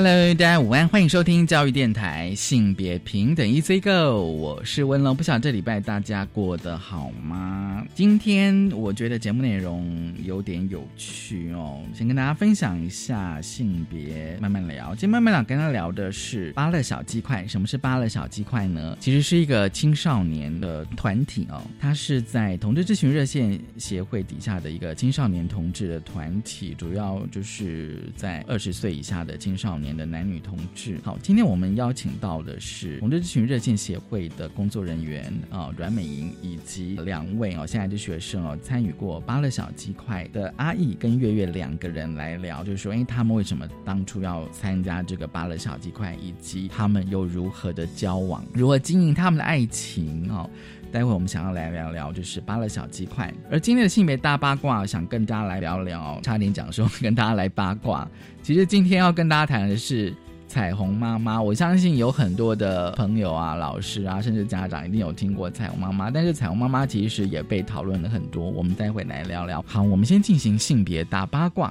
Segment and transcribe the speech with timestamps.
[0.00, 5.16] Hello，大家午安，欢迎收听教育电台性别平等 Easy Go，我是温龙。
[5.16, 7.84] 不晓得这礼拜大家过得好吗？
[7.96, 14.90] 今天我觉得节目内容有点有趣哦，先跟大家分享一下性别，慢慢聊。
[14.90, 17.44] 今天慢慢聊，跟他聊的是巴乐小鸡块。
[17.48, 18.96] 什么是巴乐小鸡块呢？
[19.00, 29.87] 其实是一个青少年的团体哦，它是在同志咨询热线协会底下的一个青少年同志的团体，主要就是在二十岁以下的青少年。
[29.96, 50.48] 的男女同志，好，今天我们邀请到的是同志咨询热线协会的工作人员啊，阮美莹以及两位哦，现在的学生哦，参与过巴乐小鸡块的阿义跟月月两个人来聊，就是说，哎，他们为什么当初要参加这个巴乐小鸡块，以及他们又如何的交往，如何经营他们的爱情哦。
[50.90, 53.32] 待会我们想要来聊聊，就是巴乐小鸡块。
[53.50, 58.08] 而今天的性别大八卦，想跟大家来聊聊，差点讲说跟大家来八卦。
[58.42, 60.14] 其实今天要跟大家谈的是
[60.46, 61.40] 彩虹妈妈。
[61.40, 66.10] 我相信有很多的朋友啊、老师啊，甚至家长一定有听过彩虹妈妈。
[66.10, 68.48] 但是彩虹妈妈其实也被讨论了很多。
[68.48, 69.62] 我们待会来聊聊。
[69.68, 71.70] 好，我们先进行性别大八卦。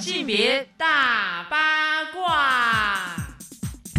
[0.00, 1.81] 性别大八卦。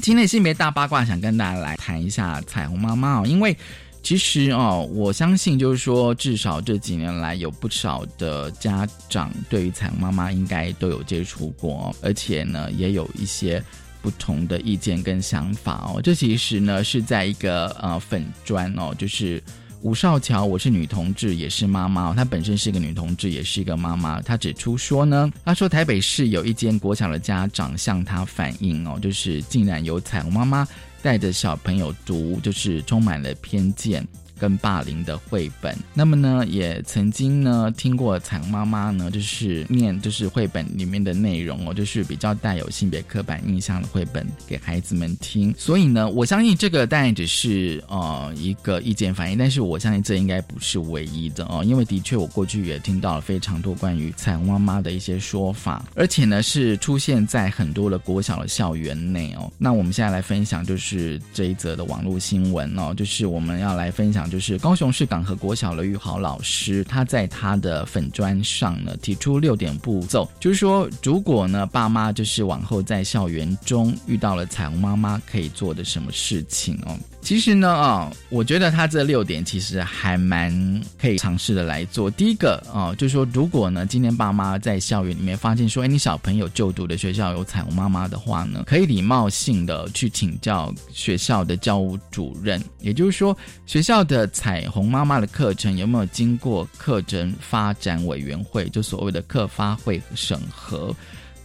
[0.03, 3.55] 今天性别大八卦，想跟大家来谈一下彩虹妈妈哦，因为
[4.01, 13.63] 其实哦，我相信就是说，至少这几年来，有不少的家长对于彩虹妈妈应该都有接触过，而且呢，也有一些
[14.01, 16.01] 不同的意见跟想法哦。
[16.01, 19.41] 这其实呢，是在一个呃粉砖哦，就是。
[19.83, 22.13] 吴少桥，我是女同志，也是妈妈。
[22.13, 24.21] 她本身是一个女同志，也是一个妈妈。
[24.21, 30.65] 她指出说呢，她说台北市有一间国小的家长向她反映哦，就是竟然有彩虹妈妈
[31.01, 34.07] 带着小朋友读，就是充满了偏见。
[34.39, 45.53] 跟霸凌的绘本，那么呢，也曾经呢听过彩虹妈妈呢，就是念就是绘本里面的内容哦，就是比较带有性别刻板印象的绘本给孩子们听。
[45.57, 59.51] 所以呢，我相信这个当然只是呃一个意见反应，但是我相信这应该不是唯一的哦，因为的确我过去也听到了非常多关于彩虹妈妈的一些说法，而且呢是出现在很多的国小的校园内哦。
[59.57, 64.22] 那我们现在来分享就是这一则的网络新闻哦，就是我们要来分享。
[64.29, 76.97] 就是高雄市港和国小的玉豪老师，他在他的粉砖上呢提出六点步骤，就是说，如果呢爸妈就是往后在校园中遇到了彩虹妈妈，可以做的什么事情哦。
[77.23, 80.51] 其实呢，啊，我觉得他这六点其实还蛮
[80.99, 82.11] 可以尝试的来做。
[82.11, 93.35] 第一个啊，就是说，如果呢，今天爸妈在校园里面发现说，哎，你小朋友就读的学校有彩虹妈妈的话呢，可以礼貌性的去请教学校的教务主任，也就是说，
[93.65, 100.93] 学校的彩虹妈妈的课程有没有经过课程发展委员会，就所谓的课发会审核。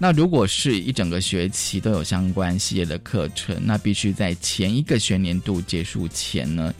[0.00, 6.72] 那如果是一整个学期都有相关系列的课程，那必须在前一个学年度结束前呢，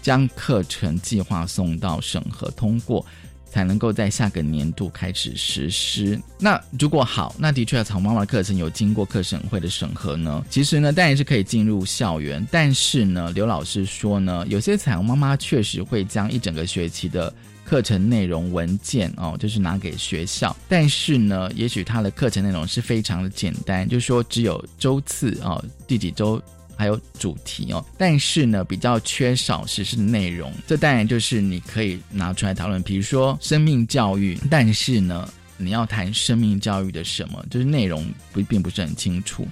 [0.00, 3.04] 将课程计划送到审核通过，
[3.50, 6.16] 才能够在下个年度开始实施。
[6.38, 12.46] 那如果好，那的确要草妈妈的课程有经过课审会的审核呢，其实呢当然是可以进入校园。
[12.52, 17.34] 但是呢，刘老师说呢，有些彩虹妈妈确实会将一整个学期的。
[17.70, 26.42] 课程内容文件哦，就是拿给学校，但是呢，也许他的课程内容是非常的简单，就是说只有周次哦，第几周
[26.76, 30.52] 还有主题哦，但是呢，比较缺少实施内容。
[30.66, 39.46] 这当然就是你可以拿出来讨论，比如说生命教育，但是呢，你要谈生命教育的什么，就是内容不并不是很清楚。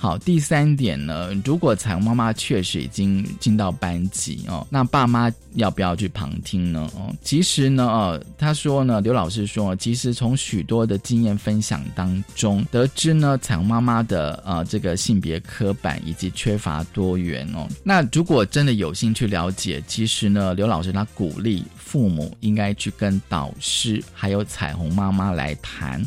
[0.00, 6.88] 好，第三点呢，如果彩虹妈妈确实已经进到班级哦，那爸妈要不要去旁听呢？
[6.94, 17.66] 哦，其实呢，哦，他说呢，刘老师说，其实从许多的经验分享当中得知呢，彩虹妈妈的呃这个性别刻板以及缺乏多元哦。
[17.82, 26.00] 那如果真的有兴趣了解，其实呢，刘老师他鼓励父母应该去跟导师还有彩虹妈妈来谈，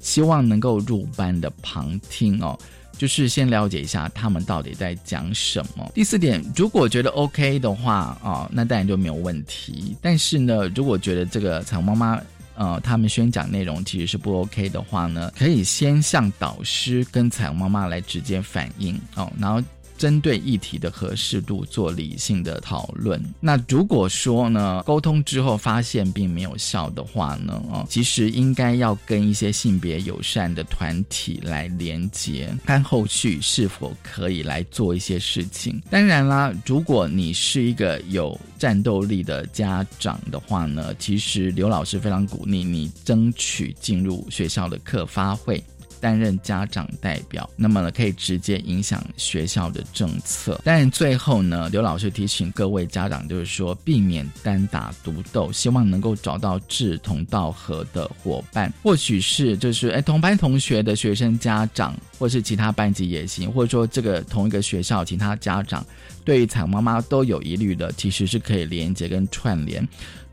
[0.00, 2.58] 希望能够入班的旁听哦。
[2.98, 5.90] 就是先了解一下他们到底在讲什么。
[5.94, 9.96] 第四点，如果觉得 OK 的话啊，那当然就没有问题。
[10.02, 12.20] 但是呢，如果觉得这个彩虹妈妈
[12.56, 19.62] 呃他们宣讲内容其实是不 OK 的话呢，可以先向导师跟彩虹妈妈来直接反映哦，然后。
[19.98, 23.22] 针对议题的合适度做理性的讨论。
[23.40, 35.82] 那如果说呢，沟通之后发现并没有效的话呢，哦，其实应该要跟一些性别友善的团体来连接，看后续是否可以来做一些事情。
[35.90, 45.62] 当然啦，如果你是一个有战斗力的家长的话呢，其实刘老师非常鼓励你争取进入学校的课发会。
[46.00, 50.60] 担任家长代表，那么呢可以直接影响学校的政策。
[50.64, 65.84] 但最后呢，刘老师提醒各位家长，就是说避免单打独斗，希望能够找到志同道合的伙伴，或许是就是哎同班同学的学生家长，或是其他班级也行，或者说这个同一个学校其他家长
[66.24, 69.86] 对于彩虹妈妈都有疑虑的，其实是可以连接跟串联。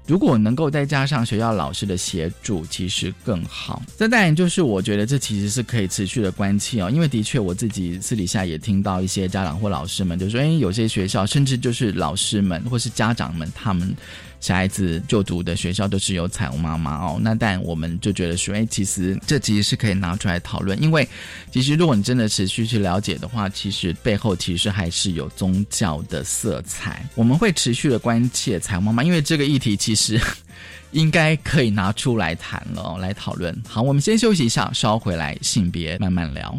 [0.08, 3.82] 如果能够再加上学校老师的协助，其实更好。
[3.98, 13.96] 这当然就是我觉得这其实是可以持续的关切哦，因为的确我自己私底下也听到一些家长或老师们就说，哎，有些学校甚至就是老师们或是家长们他们。
[14.46, 21.08] 小孩子就读的学校都是有彩虹妈妈哦，那但我们就觉得说，哎，其实这其实是可以拿出来讨论，因为
[21.52, 27.04] 其实如果你真的持续去了解的话，其实背后其实还是有宗教的色彩。
[27.16, 30.22] 我们会持续的关切彩虹妈妈，因为这个议题其实
[30.92, 33.52] 应该可以拿出来谈了，来讨论。
[33.68, 36.56] 好，我们先休息一下，稍回来性别慢慢聊。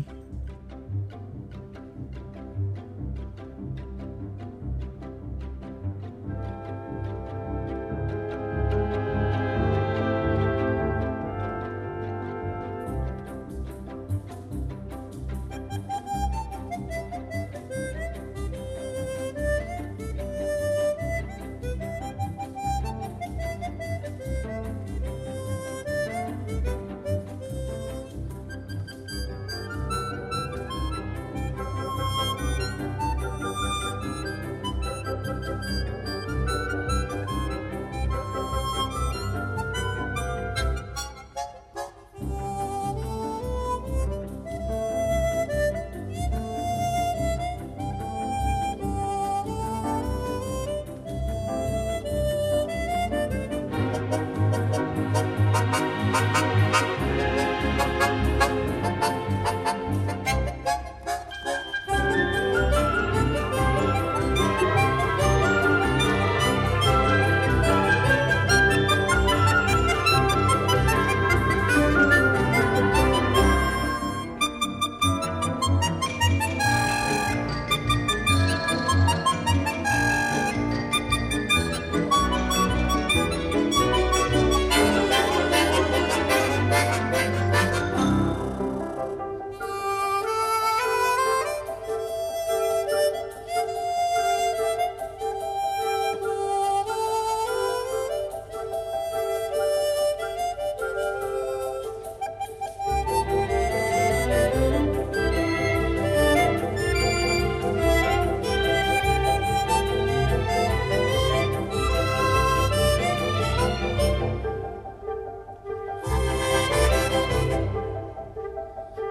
[118.56, 119.05] Thank you.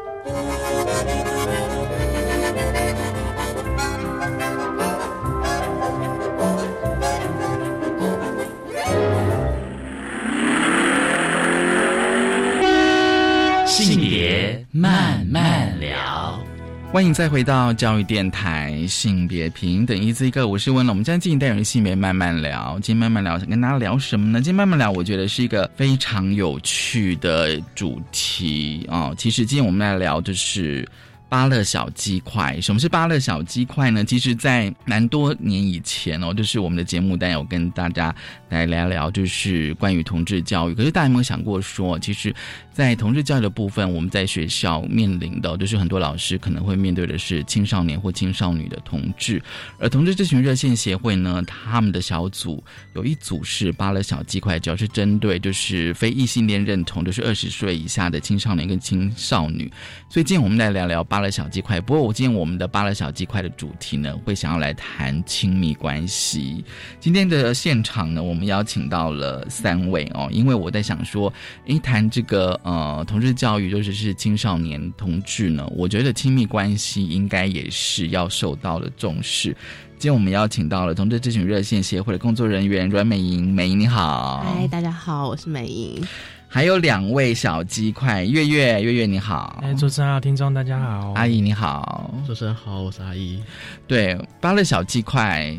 [16.96, 20.94] 欢迎再回到教育电台，性别平等一字一个，我是温龙。
[20.94, 24.40] 我们今天进行单元性别慢慢聊，今天慢慢聊，想跟大家聊什么呢？
[24.40, 29.14] 今天慢慢聊，我觉得是一个非常有趣的主题哦。
[29.18, 30.88] 其实今天我们来聊的是。
[31.28, 34.06] 巴乐小鸡块，什么是巴乐小鸡块呢？
[34.06, 38.16] 其实，在蛮多年以前哦，就是我们的节目单有跟大家
[38.48, 40.76] 来聊聊，就是关于同志教育。
[40.76, 42.34] 可是大家有没有想过说，其实，
[42.76, 49.42] 在同志教育的部分，我们在学校面临的，就是很多老师可能会面对的是青少年或青少年的同志。
[49.80, 52.64] 而同志咨询热线协会呢，他们的小组
[52.94, 59.72] 有一组是巴乐小鸡块，主要是针对就是非异性恋认同，就是二十岁以下的青少年跟青少女。
[60.10, 61.26] 所以今天我们来聊聊巴。
[61.30, 66.64] 小鸡块，不过我今天我们的巴勒小鸡块的主题呢，会想要来谈亲密关系。
[67.00, 71.34] 今天的现场呢，我们邀请到了三位哦，因为我在想说，
[71.66, 79.56] 一谈这个呃同志教育，尤其是青少年同志呢，我觉得亲密关系应该也是要受到了重视。
[80.00, 86.04] 今天我们邀请到了同志咨询热线协会的工作人员阮美莹，美莹你好，嗨，大家好，我是美莹。
[86.48, 93.40] 还有两位小鸡块，月月月月你好，哎，主持人好，听众大家好，阿姨你好，主持人好，我是阿姨。
[93.86, 95.56] 对，芭乐小鸡块。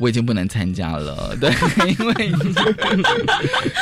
[0.00, 1.52] 我已经不能参加了， 对，
[1.86, 2.32] 因为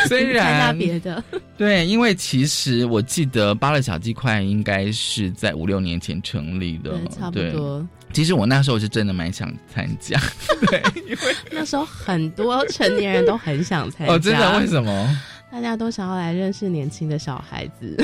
[0.08, 1.22] 虽然参加别的，
[1.56, 7.86] 对，因为其实我记得芭乐小鸡块应该是在五六年前成立的，对，差不多。
[8.12, 10.20] 其实我那时候是真的蛮想参加，
[10.68, 14.58] 对，因为那时候很多成年人都很想参加， 哦，真的？
[14.58, 15.18] 为什么？
[15.50, 17.96] 大家都想要来认识年轻的小孩子，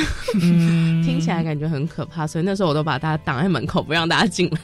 [1.04, 4.59] 听起来感觉很可怕，所以那时候我都把大家挡在门口，不让大家进来。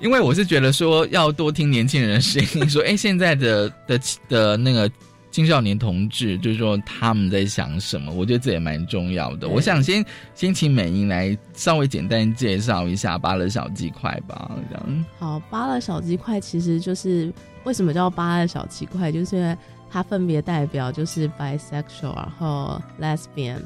[0.00, 4.90] 因为我是觉得说要多听年轻人的声音，说 哎，现在的的的那个
[5.30, 9.48] 青少年同志，就是说他们在想什么，我觉得这也蛮重要的。
[9.48, 10.04] 我想先
[10.34, 15.04] 先请美英来稍微简单介绍一下芭乐小鸡块吧，这样。
[15.18, 17.32] 好，芭乐小鸡块其实就是
[17.64, 19.56] 为什么叫芭乐小鸡块，就是因为
[19.90, 23.58] 它分别代表就是 bisexual，然后 lesbian。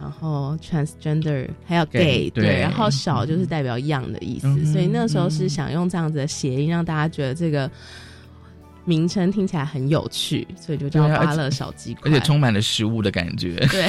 [0.00, 7.70] 然后 transgender 还有 gay 对，然后少就是代表 young 的意思，所以那时候是想用这样子的谐音，让大家觉得这个
[8.86, 13.56] 名称听起来很有趣，所以就叫巴勒小鸡块，而且充满了食物的感觉。
[13.70, 13.86] 对，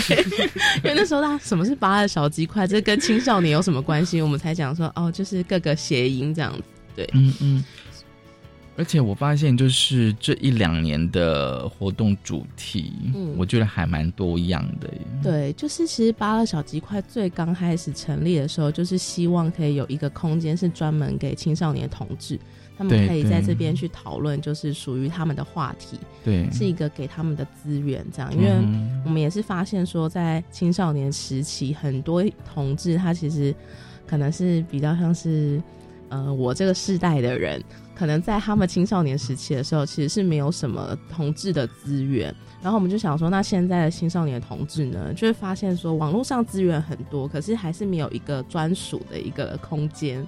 [0.83, 4.21] 因为那时候他什么是巴勒小鸡块，这跟青少年有什么关系？
[4.21, 6.63] 我们才讲说哦，就是各个谐音这样子。
[6.93, 7.63] 对，嗯嗯。
[8.81, 14.89] 而且我发现，就是这一两年的活动主题，嗯，我觉得还蛮多样的。
[15.21, 22.39] 对，就是其实巴乐小鸡块最刚开始成立的时候，就是希望可以有一个空间是专门给青少年同志，
[22.75, 25.99] 他们可以在这边去讨论，就是属于他们的话题。
[26.23, 28.33] 对，是一个给他们的资源，这样。
[28.33, 28.49] 因为
[29.05, 33.53] 我们也是发现说，在青少年时期，很多同志他其实
[34.07, 35.61] 可能是比较像是，
[36.09, 37.63] 呃，我这个世代的人。
[38.01, 42.35] 可能在他们青少年时期的时候，其实是没有什么同志的资源。
[42.59, 50.27] 然后我们就想说，那现在的青少年同志呢，就会发现说，网络上资源很多，可是还是没有一个专属的一个空间。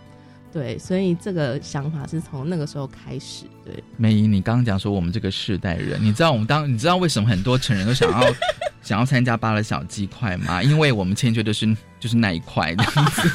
[0.54, 3.46] 对，所以这个想法是从那个时候开始。
[3.66, 8.34] 对，美姨，你刚刚讲说我们这个世代人，你知道我们当你知道为什么很多成人都想要
[8.84, 10.62] 想要参加巴勒小鸡块吗？
[10.62, 11.66] 因为我们欠缺的是
[12.00, 12.84] 就是那一块的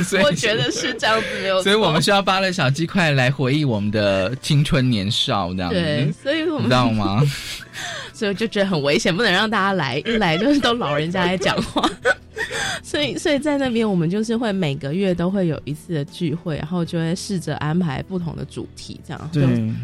[0.05, 1.63] 所以我觉得是这样子没有。
[1.63, 5.77] 所以我们需要巴勒小鸡块来回忆我们的青春年少，这样子。
[5.77, 7.21] 对，所以我们知道吗？
[8.19, 11.89] 所以就觉得很危险，不能让大家来， 一来就是都老人家在讲话。
[12.83, 19.41] 所以，所以在那边，我们就是会每个月都会有一次的聚会，然后就会试着安排不同的主题，这样，就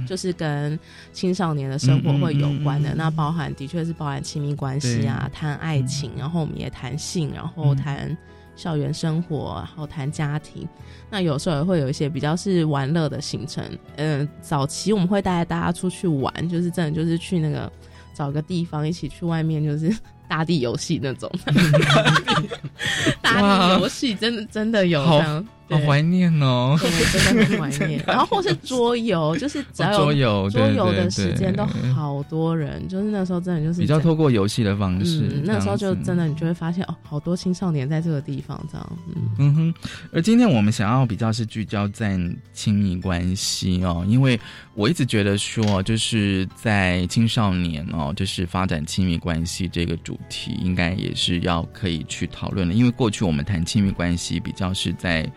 [0.09, 0.77] 就是跟
[1.13, 2.93] 青少年的生活会有关的。
[2.97, 8.17] 那包含的确是包含亲密关系啊，谈爱情，然后我们也谈性，然后谈
[8.57, 10.67] 校园生活，然后谈家庭。
[11.11, 13.65] 那有时候也会有一些比较是玩乐的行程。
[13.97, 17.71] 嗯，早期我们会带大家出去玩，就是真的就是去那个
[18.15, 19.95] 找个地方一起去外面，就是。
[20.29, 21.31] 大地游戏那种，
[23.23, 25.47] 大地游戏真的真的有这样。
[25.71, 28.01] 好怀念哦，真的很怀念。
[28.07, 31.65] 然后或是桌游，就是只要有桌游，桌游的时间都
[31.95, 35.23] 好多人，就是那时候真的就是比较透过游戏的方式。
[35.43, 38.93] 那时候就真的你就会发现哦，好多青少年在这个地方这样。
[39.39, 39.75] 嗯哼。
[40.13, 42.21] 而今天我们想要比较是聚焦在
[42.53, 44.39] 亲密关系哦，因为
[44.75, 52.75] 我一直觉得说，就是在青少年哦，就是发展亲密关系这个主题，应该也是要可以去讨论的。
[52.75, 55.31] 因为过去我们谈亲密关系比较是在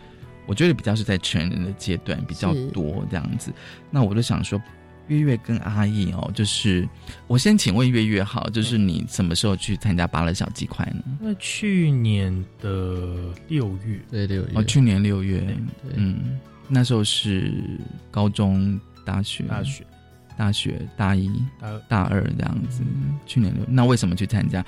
[0.46, 3.52] 我觉得比较是在成人的阶段比较多这样子，
[3.92, 4.62] 那我就想说，
[5.08, 6.88] 月月跟阿义哦，就是
[7.28, 11.04] 我先请问月月好，就是你什么时候去参加巴乐小鸡块呢？
[11.20, 15.44] 那去年的六月，对六月，哦，去年六月，
[15.96, 17.54] 嗯，那时候是
[18.10, 19.86] 高中、大学、大学、
[20.38, 21.30] 大学大一、
[21.88, 22.84] 大二、这样子。
[23.26, 24.64] 去年六，那为什么去参加？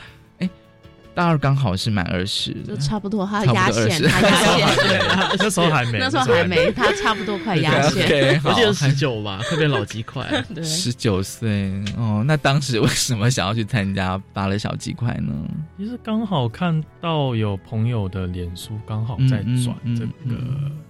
[1.19, 5.01] 大二刚好是满二十，就差不多，他压线，他压线，
[5.37, 10.25] 那时候还没，那时候还没，他差不多快压线，我记得十九吧，特别老鸡块，
[10.63, 12.23] 十九岁哦。
[12.25, 15.33] 那当时为什么想要去参加芭蕾小鸡块呢？
[15.77, 20.39] 其实刚好看到有朋友的脸书刚好在转这个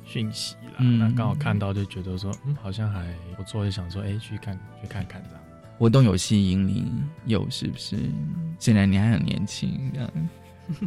[0.06, 3.04] 讯息啦，那刚好看到就觉得说，嗯，好像还
[3.36, 5.39] 不错，就想说，哎，去看去看看这样。
[5.80, 6.92] 活动有吸引你，
[7.26, 7.98] 有是不是？
[8.60, 10.12] 显然你还很年轻，这样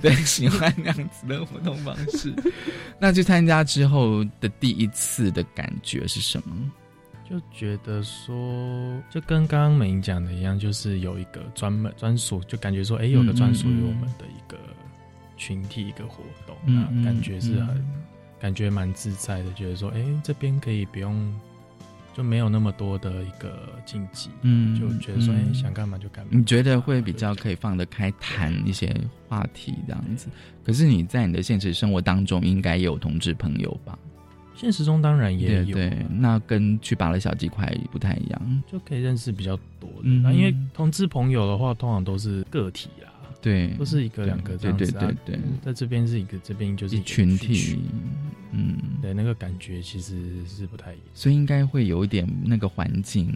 [0.03, 2.31] 对，喜欢那样子的活动方式。
[3.01, 6.55] 那去参加之后的第一次的感觉是什么？
[7.29, 14.59] 就觉得说，就跟刚刚美英讲的一样，就是有一个专门专属，就感觉说，哎，有个专属于我们的一个
[15.39, 17.83] 群体一个活动，那感觉是很
[18.39, 21.35] 感觉蛮自在的，觉得说，哎，这边可以不用。
[22.13, 26.31] 就没有那么多的一个禁忌，嗯就觉得说，哎、嗯想干嘛就干嘛。
[26.33, 28.95] 你觉得会比较可以放得开谈一些
[29.29, 30.29] 话题这样子？
[30.65, 33.99] 可是你在你的现实生活当中，应该也有同志朋友吧？
[34.55, 38.63] 现实中当然也有，对对，那跟去拔了小鸡块不太一样。
[38.71, 40.03] 就可以认识比较多的。
[40.05, 43.12] 嗯那因为同志朋友的话，通常都是个体啦，
[43.43, 45.01] 对，都是一个两个这样子、啊。
[45.01, 47.81] 对对对对在这边是一个，这边就是一个群体，
[48.53, 50.15] 嗯，对，那个感觉其实
[50.47, 51.05] 是不太一样。
[51.13, 53.31] 所以应该会有一点那个环境，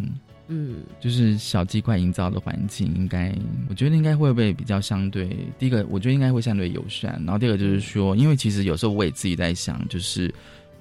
[0.48, 3.34] 嗯，就是小鸡块营造的环境，应该
[3.68, 5.36] 我觉得应该会不会比较相对？
[5.58, 10.32] 第一个，我觉得应该会相对友善，然后第二个就是说，因为其实有时候我也自己在想，就是。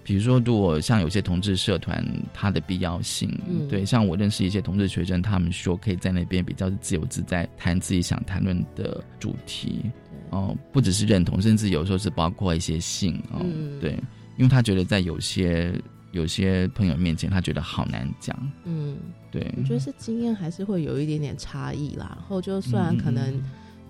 [0.06, 3.68] 比如说，如果像有些同志社团，它的必要性，嗯。
[3.68, 9.82] 对，像我认识一些同志学生，他们说可以在那边比较自由自在谈自己想谈论的主题，
[10.30, 13.80] 哦，不只是认同，甚至有时候是包括一些性哦，嗯。
[13.80, 13.92] 对，
[14.38, 15.74] 因为他觉得在有些
[16.12, 18.96] 有些朋友面前，他觉得好难讲，嗯，
[19.32, 22.16] 对，我觉得是经验还是会有一点点差异啦。
[22.16, 23.42] 然后就虽然可能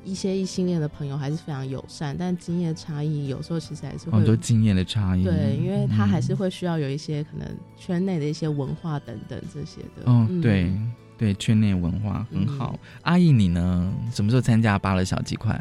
[0.06, 10.10] 一些异性恋的朋友还是非常友善，但经验差异有时候其实还是会很多经验的差异，对，因为他还是嗯会需要有一些可能圈内的一些文化等等这些的。
[10.10, 10.72] 哦，嗯对
[11.18, 12.80] 对，圈内文化很好。
[13.02, 13.94] 阿姨你呢？
[14.14, 15.60] 什么时候参加芭乐小鸡块？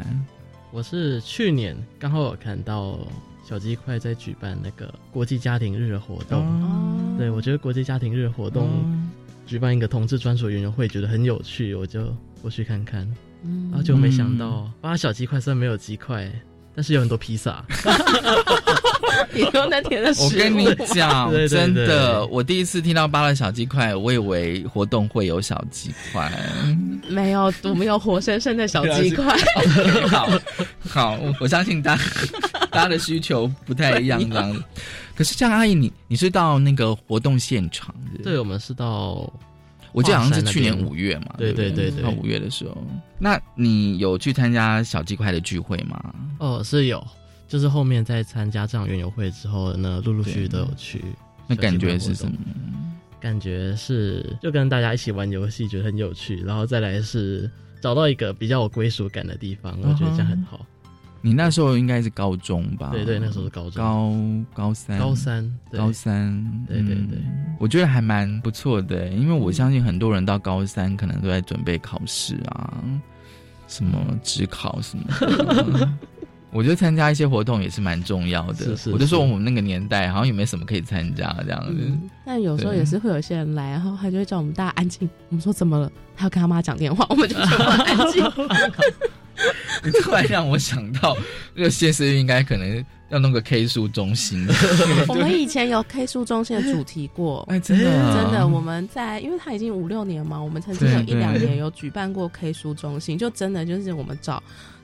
[0.70, 2.98] 我是去年刚好有看到
[3.44, 9.10] 小鸡块在举办那个国际家庭日的活动，哦，对我觉得国际家庭日活动、嗯
[9.46, 13.06] 举办一个同志专属园游会，觉得很有趣，我就过去看看，
[13.44, 16.30] 嗯然后就没想到八小鸡块虽然没有鸡块，
[16.74, 17.64] 但是有很多披萨，
[19.32, 26.32] 你说那天的食物我跟你讲，对对对真的，我第一次听到芭乐小鸡块，我以为活动会有小鸡块。
[27.08, 29.36] 没有，我们有活生生的小鸡块。
[30.08, 30.28] 好
[30.88, 32.02] 好，我相信大家
[32.70, 34.62] 大家的需求不太一样，这样子。
[35.14, 39.32] 可是这样，阿姨，你你是到那个活动现场是是对，我们是到
[39.94, 42.76] 我记得好像是去年边五月嘛，对对对对五月的时候。
[43.16, 46.14] 那你有去参加小鸡块的聚会吗？
[46.40, 47.02] 哦是有，
[47.46, 51.00] 就是后面在参加这场园游会之后呢，陆陆续续都有去。
[51.46, 52.36] 那感觉是什么？
[53.20, 57.48] 感觉是就跟大家一起玩游戏，觉得很有趣，然后再来是
[57.80, 60.66] 找到一个比较有归属感的地方，我觉得这样很好。
[61.24, 62.90] 你那时候应该是高中吧？
[62.92, 72.74] 对对，那时候是高中，高高三，高三，对高三，对对对嗯我觉得还蛮不错的，因为我相信很多人到高三可能都在准备考试啊，
[73.66, 75.04] 什么职考什么
[75.78, 75.88] 的。
[76.52, 78.54] 我觉得参加一些活动也是蛮重要的。
[78.54, 81.74] 是是我就说我们那个年代好像也没什么可以参加这样子。
[81.80, 85.08] 嗯，但有时候也是会有些人来，然后他就会叫我们大家安静。
[85.30, 85.90] 我们说怎么了？
[86.14, 88.22] 他要跟他妈讲电话，我们就全部安静。
[89.84, 91.16] 你突然让我想到，
[91.54, 94.46] 这个谢思应该可能要弄个 K 书中心。
[95.08, 97.44] 我们以前有 K 书中心的主题过。
[97.50, 104.42] 哎，真的啊真的，我们在，因为他已经五六年嘛，我们曾经有一两年有举办过 K 书中心，就真的就是我们找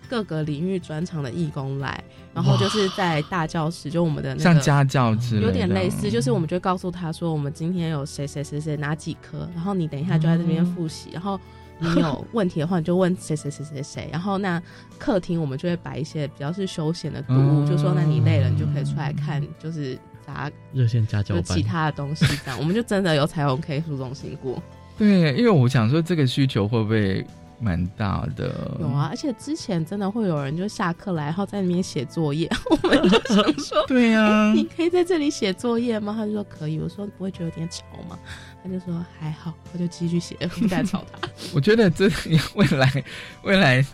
[0.09, 2.03] 各个领域专长的义工来，
[2.35, 11.39] 然后就是在大教室，就我们的那个像家教之类，有点类似，就是我们就告诉他说，我们今天有谁谁谁谁哪几科，然后你等一下就在这边复习，然后
[11.81, 14.63] 你有问题的话，你就问谁谁谁谁谁，然后那
[14.99, 24.63] 客厅我们就会摆一些比较是休闲的读物，嗯就说那你累了，你就可以出来看，就是杂热线家教班其，他的东西这样，我们就真的有彩虹 K 书中心过，
[24.99, 27.27] 对，因为我想说这个需求会不会
[27.59, 28.77] 蛮大的？
[28.81, 33.85] 有啊，，而且之前真的会有人就下课来，然后在那边写作业，我们就想说。
[33.89, 36.15] 对呀、你可以在这里写作业吗？
[36.17, 36.79] 他就说可以。
[36.79, 38.19] 我说不会觉得有点吵吗？
[38.63, 41.29] 他就说还好，我就继续写， 不敢吵他。
[41.55, 42.11] 我觉得这
[42.55, 43.05] 未来
[43.43, 43.85] 未来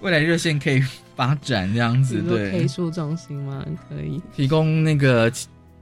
[0.00, 0.82] 未来热线可以
[1.16, 3.64] 发展这样子，你说可以对，书中心吗？
[3.88, 4.20] 可以。
[4.34, 5.30] 提供那个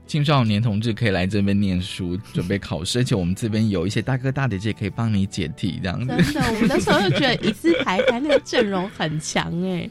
[0.09, 6.07] 青青少年同志可以来这边念书，准备考试，而且我们这边有一些大哥大姐姐可以帮你解题，这样子。
[6.07, 9.87] 真的，我们那时候就觉得一字排开，那个阵容很强哎、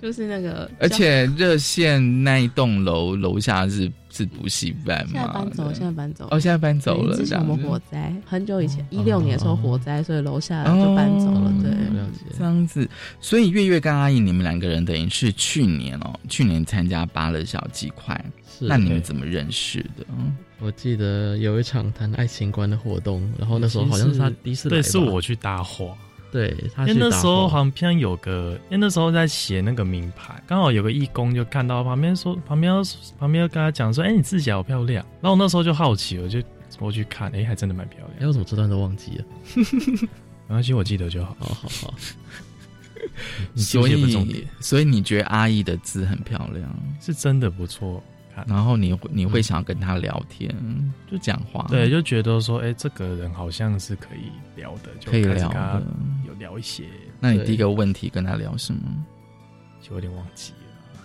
[0.00, 5.32] 就是那个，而且热线那一栋楼楼下是是补习班嘛现在？
[5.32, 6.28] 搬走，对现在搬走。
[6.30, 11.48] 哦，现在搬走了，对之前我们火灾很久以前，一六年的时候火灾，所以楼下就搬走了。
[11.48, 12.36] 哦对，了解。
[12.38, 12.86] 这样子，
[13.20, 18.22] 所以月月跟阿姨你们两个人等于是去年哦，去年参加芭乐小鸡块，
[18.62, 20.06] 是那你们怎么认识的？
[20.58, 25.96] 我记得有一场谈爱情观的活动，然后那时候好像是他第一次来对，是我去搭话，
[26.30, 32.72] 对他因为那时候话好像有个，因为那时候在写那个名牌，刚好有个义工就看到旁边说，旁边
[33.18, 35.04] 旁边跟他讲说，哎、你字写好漂亮。
[35.20, 36.40] 然后我那时候就好奇，我就
[36.78, 38.28] 过去看，哎、还真的蛮漂哎，亮。
[38.28, 39.24] 我怎么这段都忘记了？
[40.46, 41.36] 没关系，我记得就好。
[41.40, 41.94] 好好好，
[43.52, 46.72] 你所以，所以你觉得阿姨的字很漂亮？
[47.00, 48.00] 是真的不错
[48.44, 48.56] 看。
[48.56, 50.54] 然后你会你会想要跟他聊天，
[51.10, 55.82] 就讲话，对，就觉得说，哎，这个人好像是可以聊的，就可以聊的，
[56.26, 56.84] 有聊一些。
[57.20, 58.80] 那你第一个问题跟他聊什么？
[59.80, 61.00] 就有点忘记了，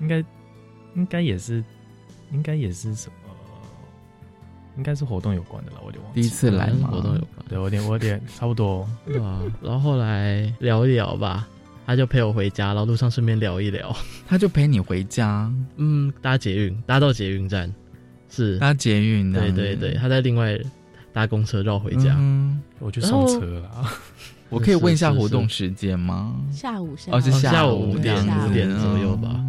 [0.00, 0.24] 应该
[0.94, 1.64] 应该也是，
[2.32, 3.14] 应该也是什么？
[4.76, 6.20] 应该是活动有关的了，我有点忘记。
[6.20, 9.40] 第一次来活动有关，对我有点我有点差不多，对吧？
[9.60, 11.48] 然后后来聊一聊吧，
[11.88, 13.96] 他就陪我回家，然后路上顺便聊一聊。
[14.28, 17.72] 他就陪你回家，嗯，搭捷运，搭到捷运站，
[18.28, 20.60] 是搭捷运，对对对，他在另外
[21.14, 22.14] 搭公车绕回家，
[22.78, 23.90] 我去上车了。
[24.50, 26.36] 我可以问一下活动时间吗？
[26.52, 29.42] 下午下哦是下午五点五点左右吧，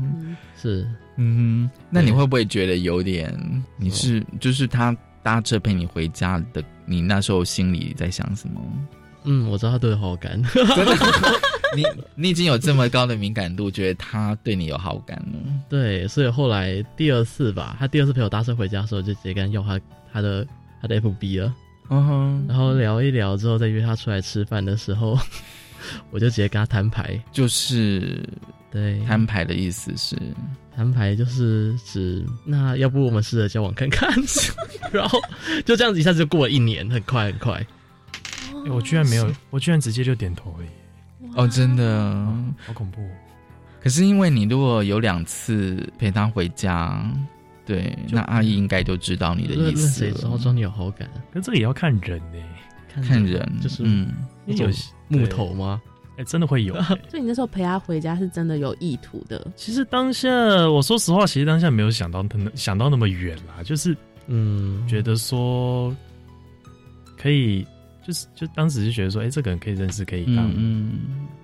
[0.56, 3.38] 是，嗯，那你会不会觉得有点？
[3.76, 4.96] 你是就是他。
[5.22, 8.62] 搭车陪你回家的，你那时候心里在想什么？
[9.26, 10.42] 嗯，我知道他对我好感。
[10.54, 10.96] 真的，
[11.76, 11.84] 你
[12.16, 15.40] 你已经有这么高的敏感度，觉得他对你有好感了。
[15.70, 19.80] 对，所以后来第二次吧，他第二次陪我搭车回家的时候，就直接跟他要他
[20.12, 20.46] 他的
[20.82, 21.54] 他的 FB 了。
[21.90, 25.18] 嗯哼，然后聊一聊之后，再约他出来吃饭的时候，
[26.12, 28.24] 我就直接跟他摊牌，就是
[28.72, 30.16] 对摊牌的意思是。
[30.76, 34.10] 摊牌就是指那要不我们试着交往看看，
[34.94, 35.20] 然后
[35.66, 37.66] 就这样子一下子就过了一年，很快很快。
[38.70, 40.68] 我居然没有，我居然直接就点头而已。
[41.36, 42.14] 哦，真的，
[42.66, 43.02] 好恐怖。
[43.82, 47.02] 可是因为你如果有两次陪他回家，
[47.66, 50.38] 对，那阿姨应该就知道你的意思了。
[50.38, 51.10] 知道你有好感？
[51.34, 54.14] 可这个也要看人呢，看人就是嗯，
[54.48, 54.68] 有
[55.08, 55.82] 木头吗？
[56.18, 56.74] 哎，真的会有。
[57.10, 59.48] 所以你那时候陪他回家是真的有意图的。
[59.56, 60.30] 其实当下，
[60.70, 63.96] 我说实话，其实当下没有想到他想到那么远啦，就是
[64.28, 65.96] 嗯，觉得说
[67.18, 67.66] 可以，
[68.10, 70.52] 就是就当时就觉得说，哎，这个人可以认识，可以当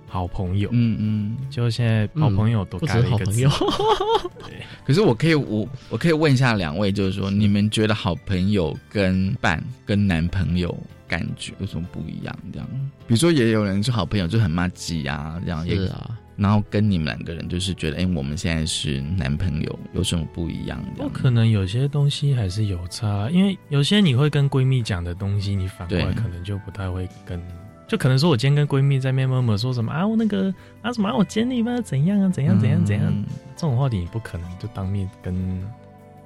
[0.08, 0.68] 好朋友。
[0.72, 1.36] 嗯嗯。
[1.48, 3.40] 就现在好朋友都改了一个字。
[4.44, 4.60] 对。
[4.84, 10.76] 可是我可以，我我可以问一下两位，就是说，你们觉得好朋友跟伴跟男朋友？
[11.08, 12.36] 感觉有什么不一样？
[12.52, 12.68] 这样，
[13.06, 16.18] 比如说也有人是好朋友，就很骂鸡啊，这样是啊。
[16.36, 20.82] 然后跟你们两个人就是觉得，哎，我们现在是男朋友，有什么不一样？
[20.96, 27.40] 不可能有些东西还是有差，因为有些你会跟闺蜜讲的东西，你反过来可能就不太会跟，
[27.88, 35.34] 就可能说我今天跟闺蜜在面默默说什么啊，我那个啊什么啊，我今天一般怎样啊，怎样怎样怎样，这种话题你不可能就当面跟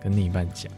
[0.03, 0.73] 跟另一半讲。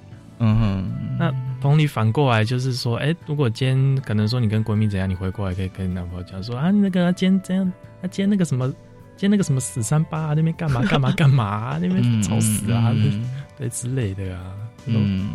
[0.44, 7.64] 嗯哼，那同理反过来就是说，哎，如果今天可能说你跟闺蜜怎样，你回过来可以跟男朋友讲说啊，那个今天怎样，
[8.02, 8.72] 啊，今天那个什么，
[9.22, 12.92] 今天那个什么死三八那边干嘛干嘛干嘛，那边吵死啊，
[13.56, 14.52] 对之类的啊，
[14.86, 15.30] 嗯，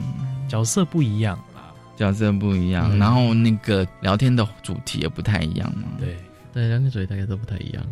[0.45, 6.17] 角色不一样啦，角色不一样，然后那个聊天的主题也不太一样嘛，对，
[6.53, 7.83] 对，聊天主题大概都不太一样。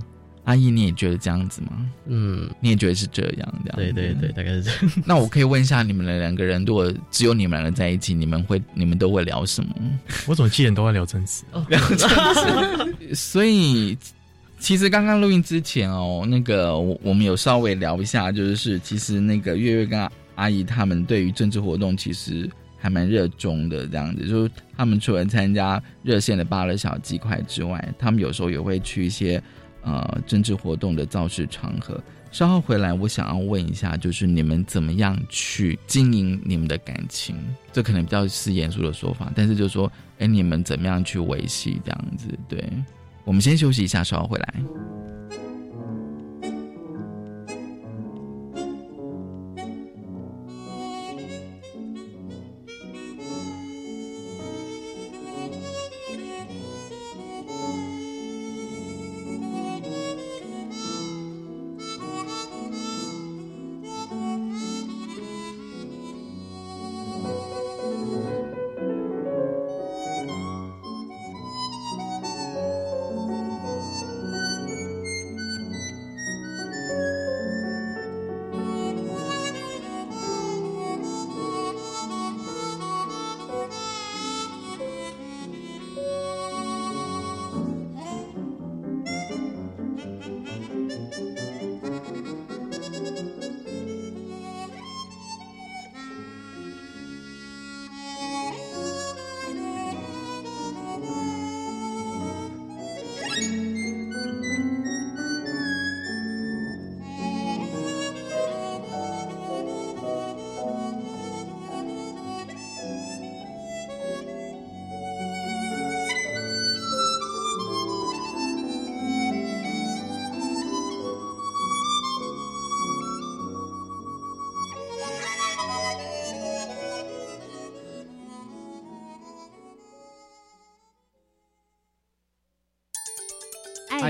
[0.43, 1.89] 阿姨，你也觉得这样子吗？
[2.07, 4.91] 嗯，你也觉得是这样，这样对对对，大概是这样。
[5.07, 9.73] 那我可以问一下，你们的两个人，如果只有你们两个在一起，你们会你们都会聊什么？
[10.27, 11.45] 我怎么记得都在聊真实？
[11.69, 13.15] 聊真实。
[13.15, 13.97] 所以，
[14.65, 24.27] 其实刚刚录音之前哦，那个我我们有稍微聊一下，就是其实那个月月跟阿姨他们对于政治活动其实还蛮热衷的，这样子。
[24.27, 29.39] 就是他们除了参加热线的八乐小鸡块之外，他们有时候也会去一些。
[29.87, 37.35] 呃，政治活动的造势场合，稍后回来，我想要问一下，就是你们怎么样去经营你们的感情？
[37.71, 42.27] 这可能比较是严肃的说法，但是就是说，哎，你们怎么样去维系这样子？
[42.49, 42.67] 对，
[43.25, 44.53] 我们先休息一下，稍后回来。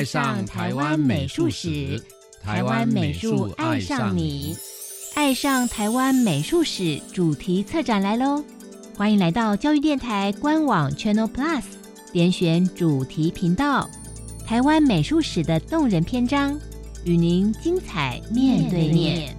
[0.05, 2.01] 上台湾美术史，
[2.43, 4.55] 台湾美术爱上你，
[5.15, 8.43] 爱上台湾美术史主题策展来喽！
[8.95, 11.63] 欢迎来到教育电台官网 Channel Plus，
[12.13, 13.89] 点选主题频道，
[14.45, 16.57] 台湾美术史的动人篇章，
[17.03, 19.34] 与您精彩面对面。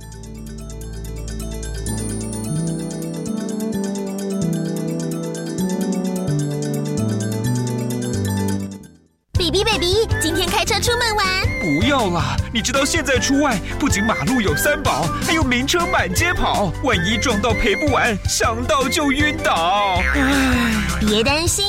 [12.53, 20.01] 你知道现在出外不仅马路有三宝，还有名车满街跑，万一撞到赔不完，想到就晕倒。
[20.15, 21.65] 唉，别担心，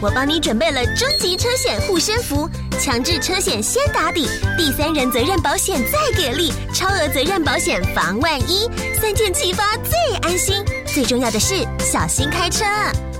[0.00, 2.48] 我帮你准备了终极车险护身符，
[2.80, 8.68] 强制车险先打底，第三人责任保险再给力，超额责任保险防万一，
[9.00, 10.64] 三件齐发最安心。
[10.86, 12.64] 最重要的是小心开车。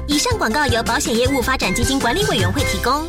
[0.06, 3.08] 以上广告由保险业务发展基金管理委员会提供。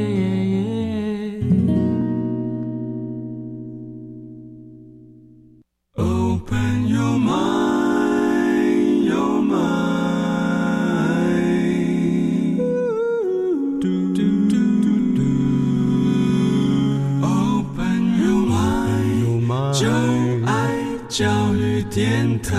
[22.01, 22.57] 电台，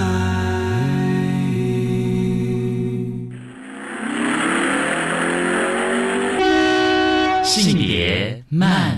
[7.43, 8.92] 性别慢，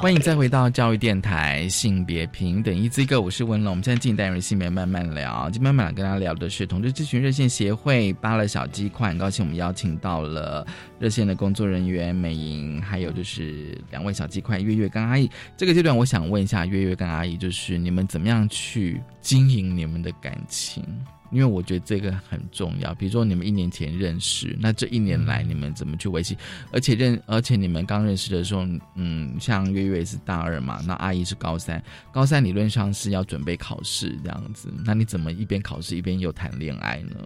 [0.00, 3.72] 欢迎再回到教育电台，性别平等一字一个，我是文龙。
[3.72, 10.64] 我们现在进单元性别慢慢聊，今天慢慢跟大家聊的是同志咨询热线协会扒了小鸡块，很高兴我们邀请到了
[11.00, 15.28] 热线的工作人员美莹，还有就是两位小鸡块月月跟阿姨。
[15.56, 19.02] 这个阶段，我想问一下月月跟阿姨，就是你们怎么样去？
[19.20, 20.82] 经营你们的感情，
[21.30, 22.94] 因为我觉得这个很重要。
[22.94, 26.36] 比如说，你们一年前认识，那这一年来你们怎么去维系？
[26.72, 34.72] 而且认，而且你们刚认识的时候，嗯，像月月是大二嘛，那阿姨是高三，高三理论上是要准备考试这样子。
[34.84, 37.16] 那你怎么一边考试一边又谈恋爱呢？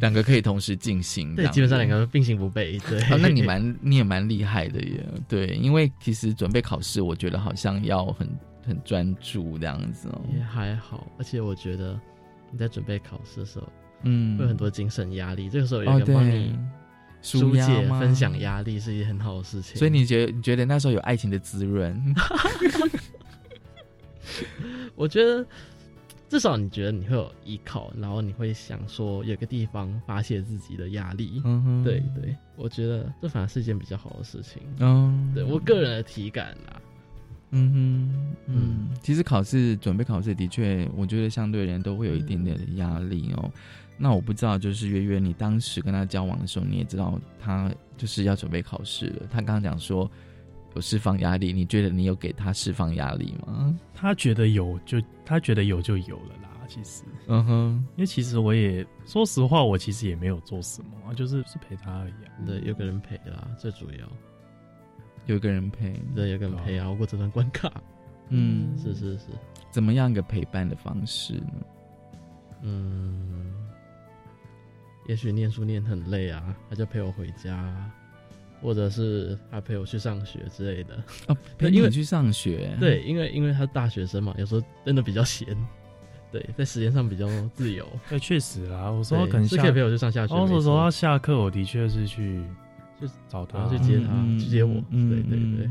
[0.00, 2.80] 两个可以同时进行，对，基本上两个并行不悖。
[2.88, 5.04] 对， 那你蛮你也蛮厉害的耶。
[5.28, 8.28] 对，因为其实准备考试，我觉得好像要很。
[8.62, 11.98] 很专注这样子哦，也还好，而且我觉得
[12.50, 13.68] 你在准备考试的时候，
[14.02, 16.58] 嗯，会有很多精神压力，这个时候有人帮你
[17.22, 19.76] 疏解、分享压力是一件很好的事情。
[19.76, 22.02] 所以你觉得你觉得那时候有爱情的滋润？
[24.94, 25.46] 我觉得
[26.28, 31.42] 至少你觉得你会有依靠，然后你会想说有个地方发泄自己的压力。
[31.44, 34.62] 嗯，对对，我觉得这反而是一件比较好的事情。
[34.78, 36.80] 嗯，对我个人的体感啊。
[37.50, 43.50] 嗯哼，嗯，其实考试准备考试的确，我觉得相对人都会有一点点的压力哦。
[43.98, 49.26] 那我不知道，就是月月，你当时跟他交往的时候，你也知道他就是要准备考试了。
[49.30, 50.10] 他刚刚讲说
[50.74, 53.76] 有释放压力，你觉得你有给他释放压力吗？
[53.94, 56.48] 他觉得有，就他觉得有就有了啦。
[56.66, 62.46] 其实，嗯哼，因为其实我也说实话，我其实也没有做什么，就是是陪他而已。
[62.46, 64.08] 对，有个人陪啦，最主要。
[65.26, 67.72] 有个人陪，对，有个人陪熬过这段关卡。
[68.32, 69.26] 嗯，是是是，
[69.70, 71.52] 怎么样一个陪伴的方式呢？
[72.62, 73.52] 嗯，
[75.08, 77.90] 也许念书念很累啊，他就陪我回家，
[78.62, 81.02] 或者是他陪我去上学之类的。
[81.26, 82.76] 哦， 陪你去上学？
[82.78, 85.48] 对，因为因为他是大学生嘛，有时候真的比较闲，
[86.30, 87.84] 对，在时间上比较自由。
[88.08, 90.34] 对，确实啦，我说可能是可以陪我去上下学。
[90.34, 92.44] 我说他下课，我的确是去。
[93.00, 94.74] 就找他去接他，去接我。
[94.90, 95.70] 对对对。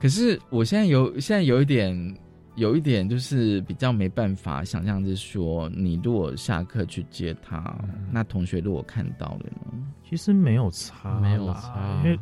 [0.00, 2.16] 可是我现在有现在有一点，
[2.56, 7.74] 有一点就是比较没办法想象，是说你如果下课去接他，
[8.10, 9.72] 那同学如果看到了呢？
[10.08, 12.18] 其实没有差，没有差，因为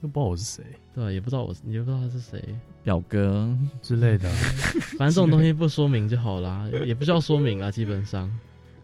[0.00, 2.42] 又不知道我是谁，对，也不知道我，你又不知道他是谁，
[2.82, 4.28] 表哥之类的。
[4.96, 8.30] 反正这种东西不说明就好啦，也不需要说明啦，基本上。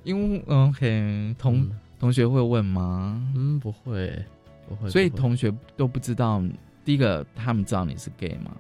[0.03, 1.67] 因为嗯很同
[1.99, 3.23] 同学会问吗？
[3.35, 4.25] 嗯，不会，
[4.69, 4.91] 不会。
[4.91, 6.43] 所以同学都不知道，
[6.85, 8.57] 第一个他们知道你是 gay 吗？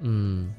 [0.00, 0.52] 嗯，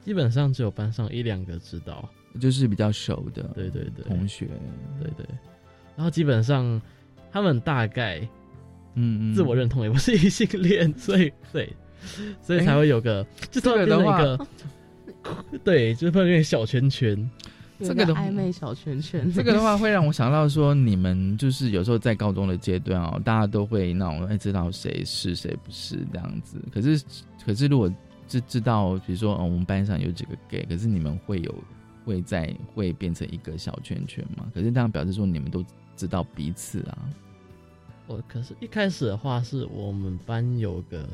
[0.00, 2.08] 基本上只有班上一两个知道，
[2.40, 4.48] 就是比较熟的，对对对，同学，
[5.00, 5.26] 对对。
[5.96, 6.80] 然后基本上
[7.30, 8.20] 他们大概，
[8.94, 11.70] 嗯嗯，自我认同也不是异性恋，所以对，
[12.40, 14.46] 所以才会有个，就这个的话，
[15.62, 17.30] 对，就是变成小圈圈。
[17.80, 26.62] 这个的暧昧小圈圈，这个的话会让我想到说，你们就是有时候在高中的阶段哦，大家都会那种会知道谁是谁不是这样子。
[26.72, 27.04] 可是，
[27.44, 27.92] 可是如果
[28.28, 31.54] 知知道，比如说，哦，我们班上有几个 gay，可是你们会有
[32.04, 34.46] 会在会变成一个小圈圈吗？
[34.54, 35.64] 可是这样表示说你们都
[35.96, 36.98] 知道彼此啊。
[38.06, 41.08] 我可是一开始的话，是我们班有个。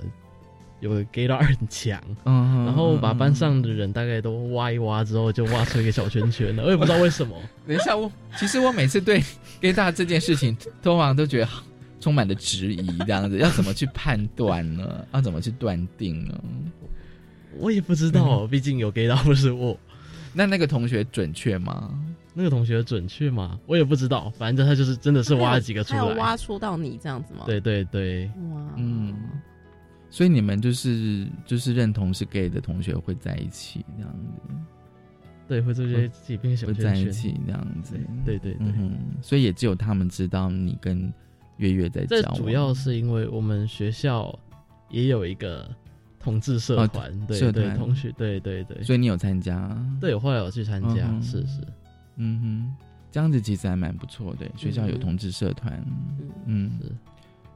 [0.81, 6.65] 有个 gay 到很强，嗯，然后把班上的人大概都挖一挖之后，就挖出一个小圈圈了。
[6.65, 7.37] 我也不知道为什么。
[7.67, 9.23] 等一下，我其实我每次对
[9.61, 11.49] gay 大这件事情，通常都觉得
[12.01, 15.05] 充满了质疑，这样子要怎么去判断呢？
[15.13, 16.35] 要怎么去断定呢？
[17.59, 19.79] 我也不知道，毕竟有 gay 到不是我。
[20.33, 21.93] 那那个同学准确吗？
[22.33, 23.59] 那个同学准确吗？
[23.67, 24.33] 我也不知道。
[24.39, 27.43] 反正他就是真的是挖了几个出来，挖出到你这样子吗？
[27.45, 29.15] 对对对，哇，嗯。
[30.11, 34.55] 所以你们就是就是认同是 gay 的同学会在一起这样子，
[35.47, 38.73] 对，会做些自己变小会在一起这样子，对对对，
[39.23, 41.13] 所以也只有他们知道你跟
[41.59, 42.37] 月月在交往。
[42.37, 44.37] 主要是因为我们学校
[44.89, 45.71] 也有一个
[46.19, 49.71] 同志社团，对对，同学，对对对，所以你有参加？
[50.01, 51.61] 对，后来有去参加，是是，
[52.17, 55.81] 嗯哼，这样子其实还蛮不错的，学校有同志社团，
[56.47, 56.71] 嗯。
[56.83, 56.93] 是。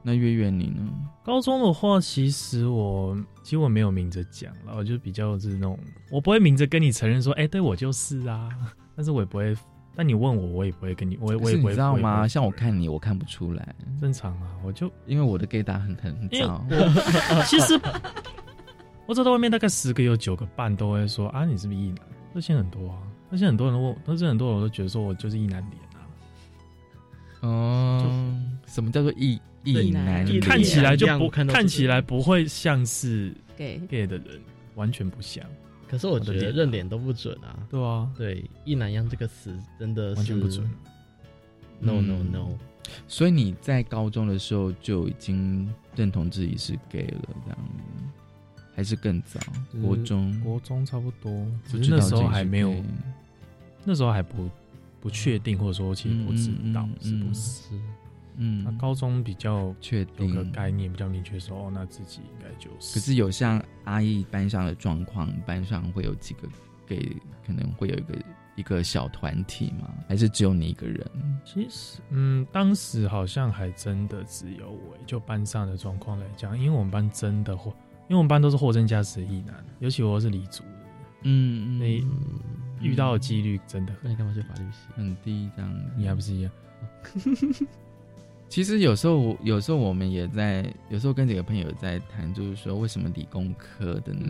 [0.07, 0.87] 那月月你呢？
[1.23, 5.79] 高中的话，其实我其实我没有明着讲了，我就比较是那种，
[6.11, 8.47] 我不会明着跟你承认说，哎，对我就是啊，
[8.95, 9.57] 但是我也不会，
[9.95, 12.27] 但你问我，我也不会跟你，我我也不会知道吗？
[12.27, 16.63] 像我看你，我看不出来，正常啊，我就因为我的 gay 打很很早，
[17.47, 17.79] 其实
[19.07, 21.97] 我走到外面大概十个有九个半都会说啊，你是不是异男？
[22.31, 22.97] 那些很多啊，
[23.31, 25.97] 那些很多人问，那些很多人都觉得说我就是异男脸啊，
[27.41, 28.35] 哦，
[28.67, 29.41] 什么叫做异？
[29.65, 34.39] 异男看起来就不看起来不会像是 gay gay 的人，
[34.75, 35.43] 完全不像。
[35.87, 37.59] 可是我觉得认脸都不准啊。
[37.69, 40.69] 对啊，对“一男样”这个词真的完全不准。
[41.79, 42.57] No no no！
[43.07, 47.57] 所以你在高中的时候就已经认同自己是 gay 了，这样
[48.75, 49.39] 还是更早？
[49.81, 51.45] 国中国中差不多，
[51.89, 52.73] 那时候还没有，
[53.83, 54.49] 那时候还不
[55.01, 57.61] 不确定，或者说其实不知道是不是。
[57.73, 57.81] 嗯，
[58.37, 62.93] 那高中比较确定个概念比较明确，说哦，那自己应该就是。
[62.93, 66.47] 可是有像阿义班上的状况，班上会有几个
[66.85, 68.15] 给，可能会有一个
[68.55, 69.93] 一个小团体吗？
[70.07, 71.09] 还是只有你一个人？
[71.43, 74.97] 其实，嗯，当时好像还真的只有我。
[75.05, 77.71] 就班上的状况来讲，因为我们班真的货，
[78.07, 80.69] 因为我们班都是货真价实的异男，尤其我是理族的，
[81.23, 82.03] 嗯，那
[82.81, 84.79] 遇到的几率真的，那你干嘛去法律系？
[84.95, 86.51] 很低，这样你还不是一样？
[88.47, 94.29] 其实有时候，有时候我们也在，有时候跟几个朋友在谈，就是说为什么理工科的呢？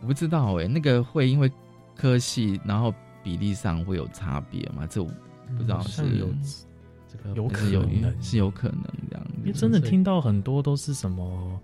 [0.00, 1.50] 我不知道哎，那个会因为
[1.96, 4.86] 科系，然后比例上会有差别吗？
[4.88, 5.10] 这我
[5.56, 6.28] 不知道是有
[7.08, 9.26] 这个有可能，是有可能这样。
[9.40, 11.60] 因为真的听到很多都是什么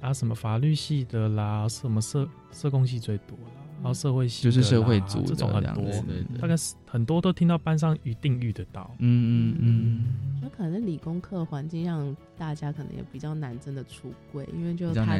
[0.00, 3.59] 啊，什么法律系的啦，什么社社工系最多了。
[3.82, 5.84] 然后社会系就是社会组这种很多，
[6.38, 8.94] 大概是很多都听到班上一定遇得到。
[8.98, 15.18] 嗯嗯嗯，那可能理工科环境让大家可能也比较难真的出柜，因为就他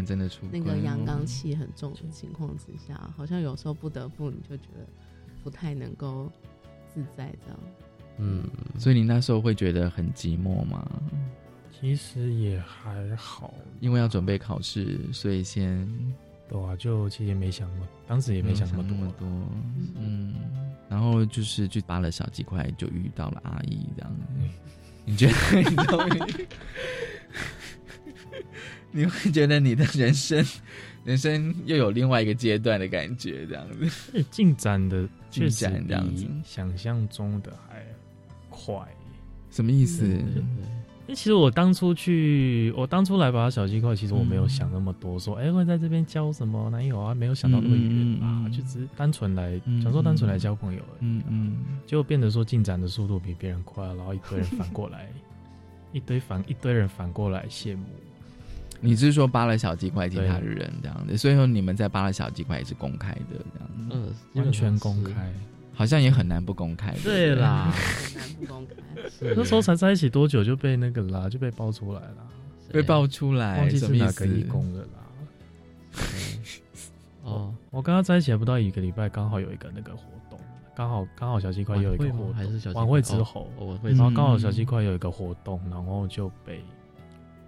[0.52, 4.86] 那个阳刚气很重的情况之下，好像有时候不得不你就觉得
[5.42, 6.30] 不太能够
[6.92, 7.58] 自在这样。
[8.18, 8.44] 嗯，
[8.78, 10.86] 所以你那时候会觉得很寂寞吗？
[11.80, 15.88] 其实也还好，因为要准备考试，所以先。
[16.50, 19.26] 对啊，就其实也没想那么，当时也没想那么多，
[19.96, 20.34] 嗯，
[20.88, 24.16] 然后就是去扒了小鸡块，就遇到了阿姨这样。
[25.06, 25.34] 你觉得？
[28.92, 30.44] 你会觉得你的人生，
[31.04, 37.86] 人生又有另外一个阶段的感觉，这样子 进展的进展比想象中的还
[38.48, 38.74] 快，
[39.50, 40.02] 什么意思？
[41.14, 51.56] 其实我当初去，我当初来把小鸡块，其实我没有想那么多，说哎会在这边交什么男友啊，没有想到那么远啊，就只是单纯来想说单纯来交朋友，嗯嗯，
[51.86, 55.08] 结果变得说进展的速度比别人快，然后一堆人反过来，
[55.92, 57.84] 一堆反一堆人反过来羡慕。
[58.82, 65.30] 你是说扒了小鸡块其他的人这样子，所以说你们在扒了小鸡块也是公开的这样，嗯，完全公开。
[65.80, 66.94] 好像也很难不公开。
[67.02, 67.72] 对啦，
[68.14, 68.74] 难不公开。
[69.34, 72.16] 那时候才在一起多久就被那个啦，就被爆出来了，
[72.70, 74.88] 被爆出来，忘记是哪个义工了啦。
[77.22, 80.38] 哦，我跟他在一起还不到一个礼拜，刚好有一个那个活动，
[80.76, 86.62] 刚好刚好小鸡块有一个活动，还是小晚会之后，晚会然后刚好小鸡块有一个活动，然后就被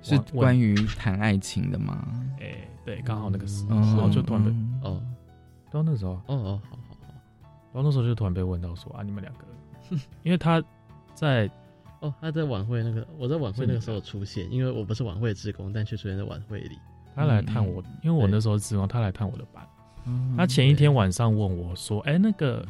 [0.00, 2.02] 是关于谈爱情的吗？
[2.40, 4.50] 哎，对，刚好那个时候，然后就突然被
[4.88, 5.02] 哦，
[5.70, 6.78] 到那时候，哦哦，好，
[7.72, 9.44] 然后那时候就突然被问到说啊，你们两个，
[10.22, 10.62] 因为他
[11.14, 11.50] 在
[12.00, 16.76] 哦，他在晚会那个，我在晚会那个时候出现，因为我不是晚会职工，但却出现在晚会里。
[17.14, 19.62] 他来探我，因为我那时候职工，他来探我的班。
[20.36, 22.66] 他前一天晚上问我说：“哎，那个，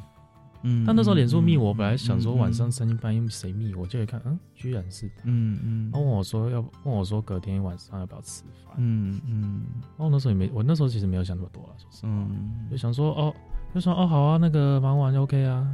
[0.62, 5.90] 嗯，他那时候脸书密我，本来想说晚上三更半夜谁密我，就一看，嗯，居然是他，嗯嗯。
[5.92, 8.74] 他问我说要问我说隔天晚上要不要吃饭？
[8.76, 9.64] 嗯嗯。
[9.96, 12.28] 然后那时候也没，我那时候其实没有想那么多了，说实话，
[12.70, 13.34] 就想说哦，
[13.74, 15.66] 就说哦好啊，那个忙完就 OK 啊。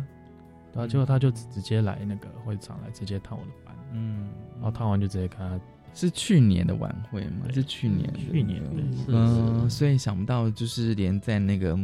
[0.75, 5.61] 然后结果他就直接来那个会场来直接探我的班，嗯，然后探完就直接看他。
[5.95, 7.47] 是去年的晚会吗？
[7.53, 8.63] 是去年，去年，
[9.09, 11.77] 嗯，所以想不到，就是连在那个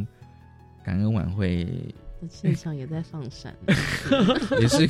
[0.83, 1.67] 感恩晚会
[2.29, 3.53] 现场也在放闪，
[4.61, 4.87] 也是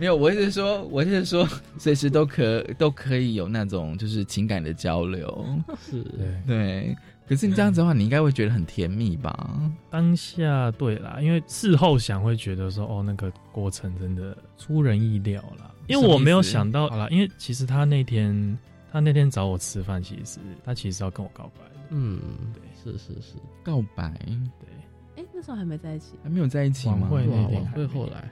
[0.00, 0.16] 没有。
[0.16, 1.46] 我是说，我是说，
[1.76, 5.46] 随时都可都可以有那种就是情感的交流，
[5.78, 6.96] 是对对。
[7.26, 9.58] 可是你这样子的话，你应该会觉得很甜蜜吧？
[9.90, 15.70] 当下对啦，因为事后想会觉得说，哦，那个过程真的出人意料啦。
[15.86, 18.58] 因为我没有想到，好啦，因为其实他那天
[18.92, 21.80] 他那天找我吃饭，其实他其实要跟我告白的。
[21.90, 22.20] 嗯，
[22.52, 22.62] 对，
[22.92, 24.12] 是是是，告白。
[24.26, 24.68] 对，
[25.16, 26.98] 哎，那时候还没在一起，还没有在一起吗？
[27.02, 28.30] 晚会那天，会后来。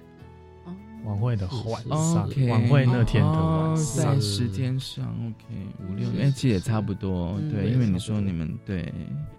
[1.05, 5.55] 晚会的晚上，晚会那天的晚上，在时间上，OK，
[5.89, 8.93] 五六，哎，其实也差不多，对，因为你说你们对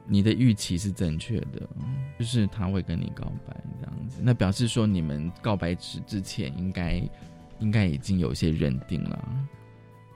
[0.05, 1.61] 你的预期是正确的，
[2.20, 7.01] 就是他会跟你告白这样子，那表示说你们告白之之前应该
[7.59, 9.30] 应该已经有一些认定了，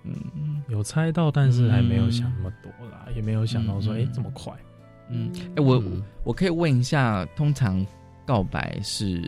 [0.04, 4.54] 嗯，有猜到，但是还没有想那么多啦，也没有想到说，哎，这么快，
[5.10, 5.82] 嗯，哎，我
[6.26, 7.86] 我可以问一下，通常
[8.26, 9.22] 告白是？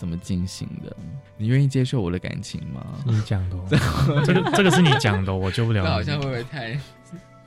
[0.00, 0.96] 怎么进行的？
[1.36, 2.86] 你愿意接受我的感情吗？
[3.04, 3.56] 你讲的，
[4.24, 5.84] 这个这个是你讲的，我救不了。
[5.84, 6.74] 好像会不会太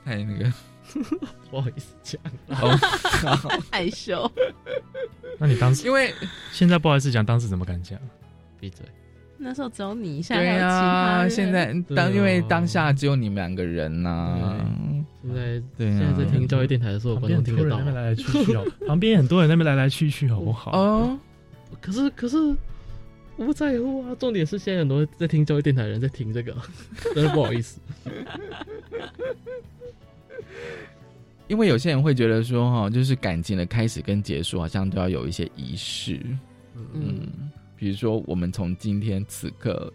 [0.04, 0.52] 太那个？
[1.50, 2.20] 不好意思讲，
[3.72, 4.30] 害羞。
[5.38, 6.14] 那你当时因为
[6.52, 7.98] 现在不好意思讲，当时怎么敢讲？
[8.60, 8.86] 闭嘴。
[9.36, 14.54] 那时候只有你，现在啊，现在当因为当下只有你们两个人呐。
[15.22, 20.70] 现在对，现在在听教育电台的时候，旁边听得到，那边来来去去哦，旁边很多人那边来来去去，好不好？
[20.78, 21.18] 哦。
[21.80, 22.36] 可是可是
[23.36, 24.14] 我不在乎啊！
[24.18, 26.54] 重点是现在很多在听教育电台的人在听这个，
[27.14, 27.80] 真的不好意思。
[31.48, 36.18] 因为有些人会觉得说，哈，就是感情的开始跟结束，好像都要有一些仪式。
[36.94, 37.28] 嗯，
[37.76, 39.92] 比如说我们从今天此刻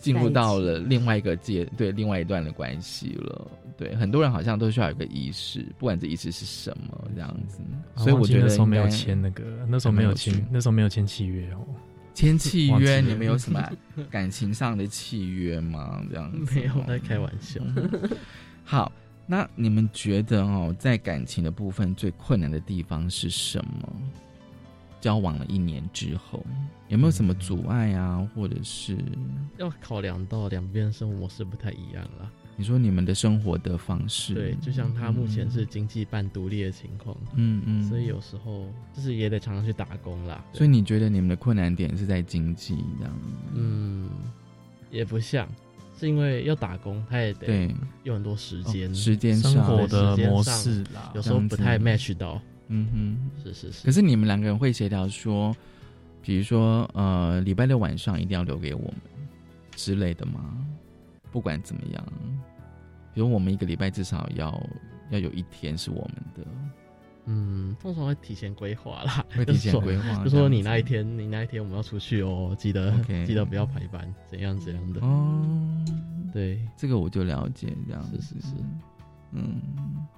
[0.00, 3.48] 进入到了另外一个阶，对，另外一段的关系了。
[3.78, 7.60] 对，很多人好像都需要有个仪式，不管这仪式是什么这样子。
[7.96, 11.64] 所以我觉得那时候没有签那个，那时候没有签，那时候没有签契约哦。
[12.12, 13.62] 签契 约，你们有什么
[14.10, 16.04] 感情上的契约吗？
[16.10, 17.62] 这样子没有在开玩笑。
[18.64, 18.90] 好，
[19.24, 23.88] 那你们觉得哦，在感情的部分最困难的地方是什么？
[25.00, 26.44] 交往了一年之后，
[26.88, 28.28] 有没有什么阻碍啊？
[28.34, 28.98] 或者是
[29.56, 32.32] 要考量到两边生活模式不太一样了？
[32.60, 40.44] 你说你们的生活的方式，对，就像他目前是经济半独立的情况，嗯嗯，所以有时候就是也得常常去打工啦。
[40.52, 43.18] 所以你觉得你们的困难点是在经济这样？
[43.54, 44.10] 嗯，
[44.90, 45.48] 也不像，
[45.96, 52.42] 是因为要打工，他也得有很多时间，时间生活的模式啦，有时候不太 match 到。
[52.66, 53.86] 嗯哼，是是是。
[53.86, 55.54] 可是你们两个人会协调说，
[56.20, 58.94] 比如说呃，礼拜六晚上一定要留给我们
[59.76, 60.58] 之类的吗？
[61.30, 62.12] 不管怎么样。
[63.18, 64.64] 比如我们一个礼拜至少要
[65.10, 66.46] 要有一天是我们的，
[67.24, 72.96] 嗯，通常会提前规划啦，会提前规划，就说你那一天，你那一天我们要出去哦，记得
[73.26, 75.00] 记得不要排班，怎样怎样的。
[75.00, 75.84] 哦。
[76.32, 78.20] 对，这个我就了解，这样是。
[78.20, 78.54] 是是，
[79.32, 79.60] 嗯，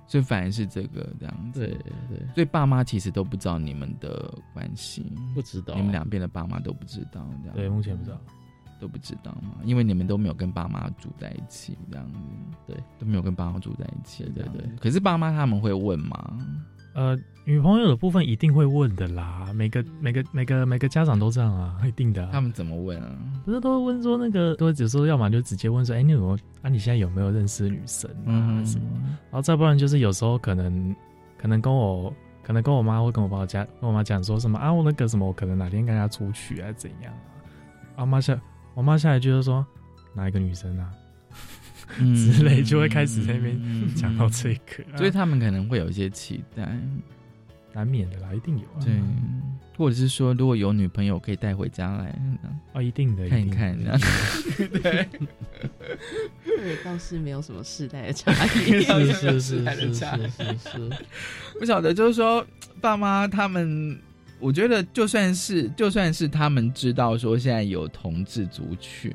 [0.07, 1.69] 所以反而是这个这样子，对
[2.07, 7.57] 对，所以爸妈其实都不知道你们的关系，不知道，你们两边的爸妈都不知道，这样。
[7.57, 8.21] 对，目前不知道。
[8.81, 12.19] 都不知道嘛，因为你们都没有跟爸妈住在一起，这样子，
[12.67, 14.69] 对，都没有跟爸妈住在一起，对对。
[14.81, 16.39] 可是爸妈他们会问吗？
[16.95, 22.29] 呃，女朋友的部分一定会问的啦，每个每个每个每个家长都这样啊，一定的。
[22.33, 23.17] 他们怎么问啊？
[23.45, 26.69] 不是都会问说那个，都会只说，要么就直接问说，哎，你有啊？
[26.69, 28.65] 你现在有没有认识女生啊？
[28.65, 28.87] 什么？
[29.31, 30.95] 然后再不然就是有时候可能
[31.39, 32.13] 可能跟我。
[32.43, 37.13] 可可能跟我妈会跟我爸讲，跟我妈讲说什么啊，我那个什么，我可能哪天跟他出去啊，怎样？
[37.95, 38.37] 我妈下，
[38.75, 39.67] 我妈下来就是说
[40.15, 40.91] 哪一个女生啊，
[41.99, 46.69] 之类，就会开始在那边讲到这个， 所以他们可能会有一些期待，
[47.73, 48.65] 难免的啦，一定有。
[48.85, 48.95] 对，
[49.77, 52.15] 或者是说，如果有女朋友可以带回家来，
[52.73, 53.77] 啊，一定的，看一看，
[54.83, 55.09] 对。
[56.45, 60.91] 这倒是没有什么世代的差异， 是是是是是是，
[61.59, 62.45] 不晓得，就是说，
[62.81, 63.99] 爸妈他们，
[64.41, 69.13] 我觉得就算是就算是他们知道说现在有同志族群，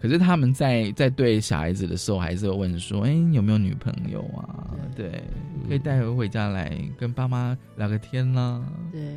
[0.00, 4.70] 可是他们在在对小孩子的时候，还是会问说，哎，有没有女朋友啊？
[4.94, 5.22] 对，
[5.68, 9.16] 可以带回回家来跟爸妈聊个天啦，对，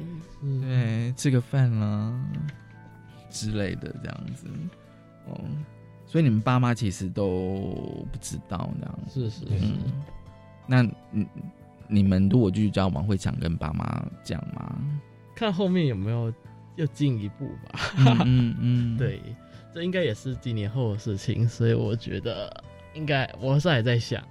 [0.62, 2.14] 对，吃个饭啦
[3.30, 4.48] 之类的，这样子，
[5.28, 5.40] 哦。
[6.08, 9.74] 所以你们爸妈其实都不知道这样，是是是。
[10.66, 10.82] 那
[11.12, 11.28] 你
[11.90, 14.80] 你们如果继续交往，会想跟爸妈讲吗？
[15.36, 16.34] 看后面有没有
[16.76, 17.80] 又进一步吧。
[18.26, 19.22] 嗯嗯， 对，
[19.74, 22.64] 这应该也是几年后的事情，所以我觉得
[22.94, 24.24] 应该我是还在想。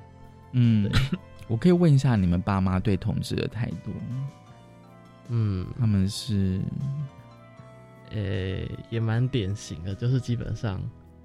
[0.52, 0.90] 嗯，
[1.46, 3.92] 我可以问一下你们爸妈对同志的态度？
[5.28, 6.60] 嗯，他们是，
[8.10, 10.80] 呃，也蛮典型的，就是基本上。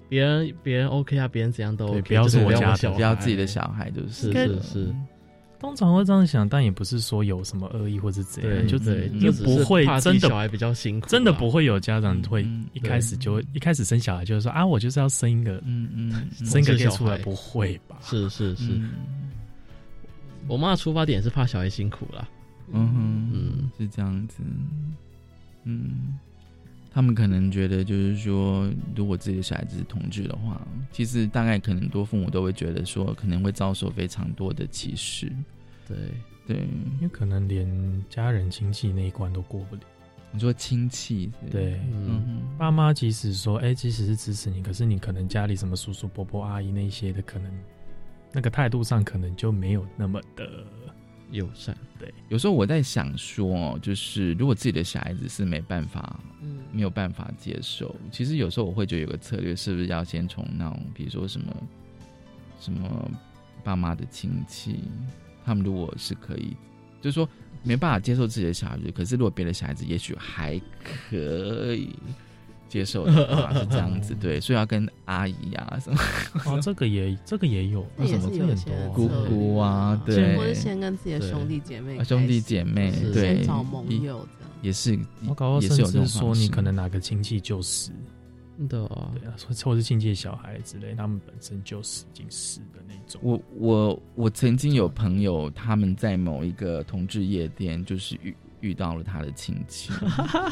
[0.08, 4.94] 别人别人 OK 啊，别人怎样都 OK，不要是我家的，不要自己的小孩，就是是是。
[5.60, 17.98] 通常会这样想，但也不是说有什么恶意或者怎样，就对，就不会真的小孩比较辛苦，真的不会有家长会一开始就一开始生小孩就是说啊，我就是要生一个，嗯嗯，生一个小孩，不会吧？
[18.02, 18.80] 是是是。
[20.48, 22.26] 我妈的出发点是怕小孩辛苦啦。
[22.72, 24.42] 嗯嗯，是这样子，
[25.64, 26.18] 嗯。
[26.92, 30.60] 他们可能觉得，就是说，如果自己的小孩子是同志的话，
[30.90, 35.30] 其实大概可能多父母都会觉得说，可能会遭受非常多的歧视。
[35.86, 35.96] 对
[36.46, 39.82] 对，因为可能连家人亲戚那一关都过不了。
[40.32, 47.52] 你说亲戚，对，嗯，爸妈即使说，哎，即使是支持你，可是你可能家里什么叔叔伯伯阿姨那些的，可能
[48.32, 50.64] 那个态度上可能就没有那么的。
[51.30, 61.54] 友善对，有时候我在想说，就是如果自己的小孩子是没办法，嗯，没有办法接受，其实有时候我会觉得有个策略，是不是要先从那种，比如说什么
[62.58, 63.10] 什么
[63.62, 64.80] 爸妈的亲戚，
[65.44, 66.56] 他们如果是可以，
[67.00, 67.28] 就是说
[67.62, 71.94] 没办法接受自己的小孩子，可是如果别的小孩子也许还可以。
[72.70, 73.12] 接受的
[73.58, 75.98] 是这样子，对，所以要跟阿姨啊什么。
[76.46, 84.96] 哦，这个也这个也有，也是有些姑姑啊，对，或者先跟自己的兄弟姐妹，兄弟姐妹，对，找盟友这样，也是，
[85.28, 87.90] 我搞到甚至说你可能哪个亲戚就是，
[88.68, 93.20] 对啊，对啊，或者是亲戚小孩之类，他们本身就是已经死的那种。
[93.24, 99.90] 我我我曾经有朋友，他们在某一个同志夜店，就是遇遇到了他的亲戚，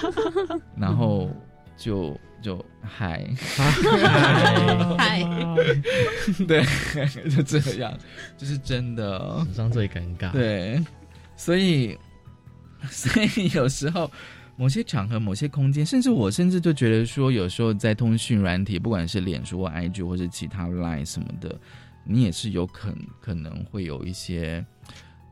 [0.76, 1.30] 然后。
[1.78, 3.24] 就就嗨
[4.98, 5.22] 嗨，
[6.46, 6.64] 对，
[7.30, 7.96] 就这样，
[8.36, 10.32] 就是真的，史上最尴尬。
[10.32, 10.84] 对，
[11.36, 11.96] 所以
[12.90, 14.10] 所以有时候
[14.56, 21.56] 某些场合、某些空间，甚至我甚至就觉得说，有时候在通讯软体，不管是脸书、或 IG 或者其他 Line 什么的，
[22.04, 24.64] 你也是有可可能会有一些，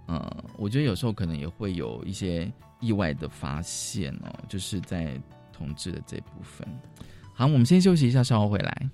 [0.07, 5.21] 呃，我觉得有时候可能也会有一些意外的发现哦，就是在。
[5.57, 6.69] 同志的这部分，
[7.33, 8.91] 好，我们先休息一下，稍后回来。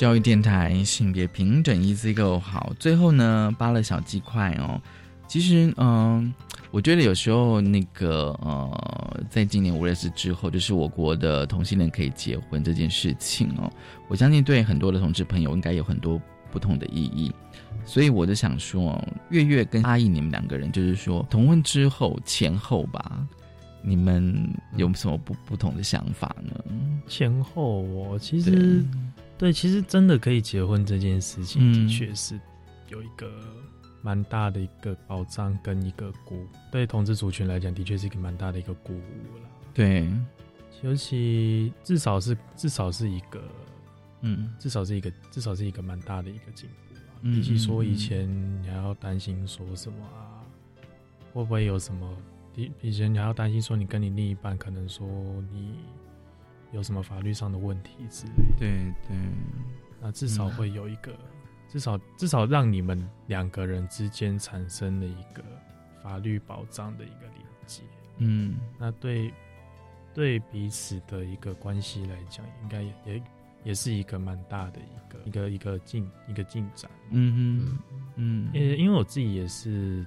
[0.00, 2.72] 教育电台性别平等，Easy Go 好。
[2.78, 4.80] 最后呢，扒了小鸡块哦。
[5.28, 6.32] 其实，嗯，
[6.70, 13.70] 我觉得有时候那个呃，在今年五月四之后，就是我国的同性恋可以结婚这件事情哦，
[14.08, 16.18] 我相信对很多的同志朋友应该有很多
[16.50, 17.30] 不同的意义。
[17.84, 18.98] 所以我就想说，
[19.28, 23.22] 月月跟阿义你们两个人，就是说同婚之后前后吧，
[23.82, 24.34] 你们
[24.76, 26.54] 有什么不不同的想法呢？
[27.06, 28.82] 前后，我其实
[29.40, 32.38] 对，其实真的可以结婚这件事情，的确是
[32.88, 33.28] 有一个。
[34.02, 39.42] 蛮大的一个保障跟一个鼓，对同志族群来讲，的确是一个蛮大的一个鼓舞了。
[39.74, 40.10] 对，
[40.80, 43.42] 尤其至少是至少是一个，
[44.22, 47.00] 嗯，至少是一个至少是一个蛮大的一个进步了。
[47.34, 48.26] 比起说以前
[48.62, 50.48] 你还要担心说什么啊，
[51.34, 52.16] 会不会有什么？
[52.56, 55.06] 以以前你还要担心说你跟你另一半可能说
[55.52, 55.74] 你
[56.72, 58.32] 有什么法律上的问题之类。
[58.58, 58.68] 对
[59.06, 59.16] 对，
[60.00, 61.12] 那至少会有一个。
[61.72, 65.40] 至少至少让你们两个人之间产生了一个
[66.02, 67.84] 法律保障的一个连接，
[68.16, 69.32] 嗯，那对
[70.12, 73.22] 对彼此的一个关系来讲，应该也也
[73.62, 77.78] 也是一个蛮大的一个一个一个进一个进展，嗯嗯
[78.16, 80.04] 嗯，因因为我自己也是，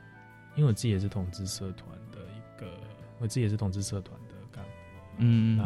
[0.57, 2.67] 因为我自己也是统治社团的一个，
[3.19, 4.69] 我自己也是统治社团的干部，
[5.19, 5.63] 嗯，那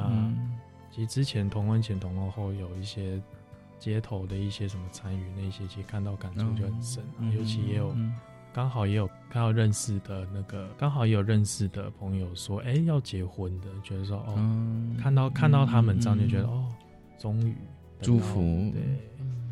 [0.98, 3.22] 其实之前同婚前同婚后有一些。
[3.80, 7.30] 街头的一些什么参与那些，其实看到感触就很深啊。
[7.38, 7.95] 尤其也有
[8.52, 14.34] 刚好也有看到认识的那个，刚好也有认识的朋友说，哎，要结婚的，觉得说哦，
[15.00, 16.66] 看到看到他们这样就觉得哦，
[17.20, 17.56] 终于
[18.02, 18.41] 祝福，
[18.74, 18.82] 对，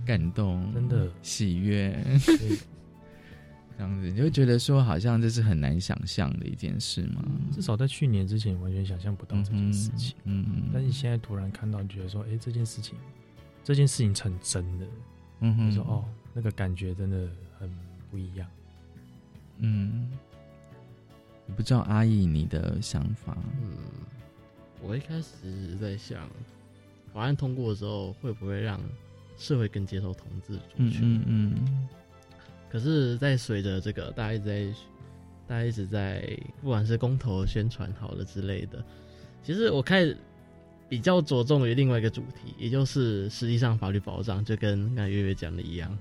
[0.03, 1.95] 感动，真的喜悦，
[3.77, 7.23] 这样子你会觉得说，好像这是很难想象的一件事嘛？
[7.51, 12.97] 至少在去年之前完全想象不到这件事情，嗯嗯，但是现在突然看到，觉得说，哎，这件事情。
[13.63, 14.85] 这件事情成真的，
[15.39, 16.05] 嗯哼，说哦，
[16.35, 17.67] 那个感觉真的很
[18.11, 18.47] 不一样，
[19.57, 20.07] 嗯，
[21.55, 23.71] 不知道阿义你的想法，嗯，
[24.83, 26.29] 我一开始在想，
[27.11, 28.79] 法案通过的时候会不会让
[29.35, 30.99] 社会更接受同志族群？
[31.01, 31.87] 嗯嗯，
[32.75, 34.79] 可是，在随着这个大家一直在，
[35.47, 38.83] 大家一直在，不管是公投宣传好了之类的，
[39.41, 40.17] 其实我开始。
[40.87, 45.97] 比较着重于另外一个主题，也就是实际上法律保障，就跟刚才月月讲的一样。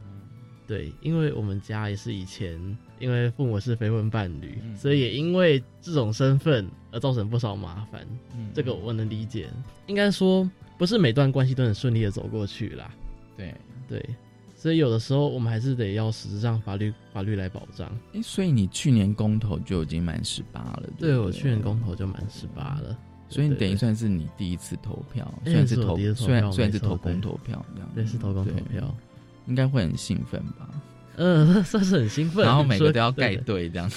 [0.67, 2.61] 对，因为我们家也是以前
[2.99, 8.07] 因为父母是非婚伴侣，所以也因为这种身份而造成不少麻烦。
[8.53, 9.49] 这个我能理解。
[9.87, 12.95] 应该说，不是每段关系都很顺利的走过去啦。
[13.39, 13.55] 对
[13.89, 14.07] 对，
[14.65, 17.87] 所以有的时候我们还是得要实质上法律法律来保障。
[18.15, 20.89] 哎，所以你去年公投就已经满十八了？
[20.99, 22.97] 对，我去年公投就满十八了。
[23.29, 28.95] 所以你等于算是你第一次投票，虽然是投，虽然虽然是投公投票这样，对，是投公投票，
[29.49, 30.71] 应该会很兴奋吧？
[31.17, 32.45] 嗯，算是很兴奋。
[32.45, 33.89] 然后每个都要盖对这样，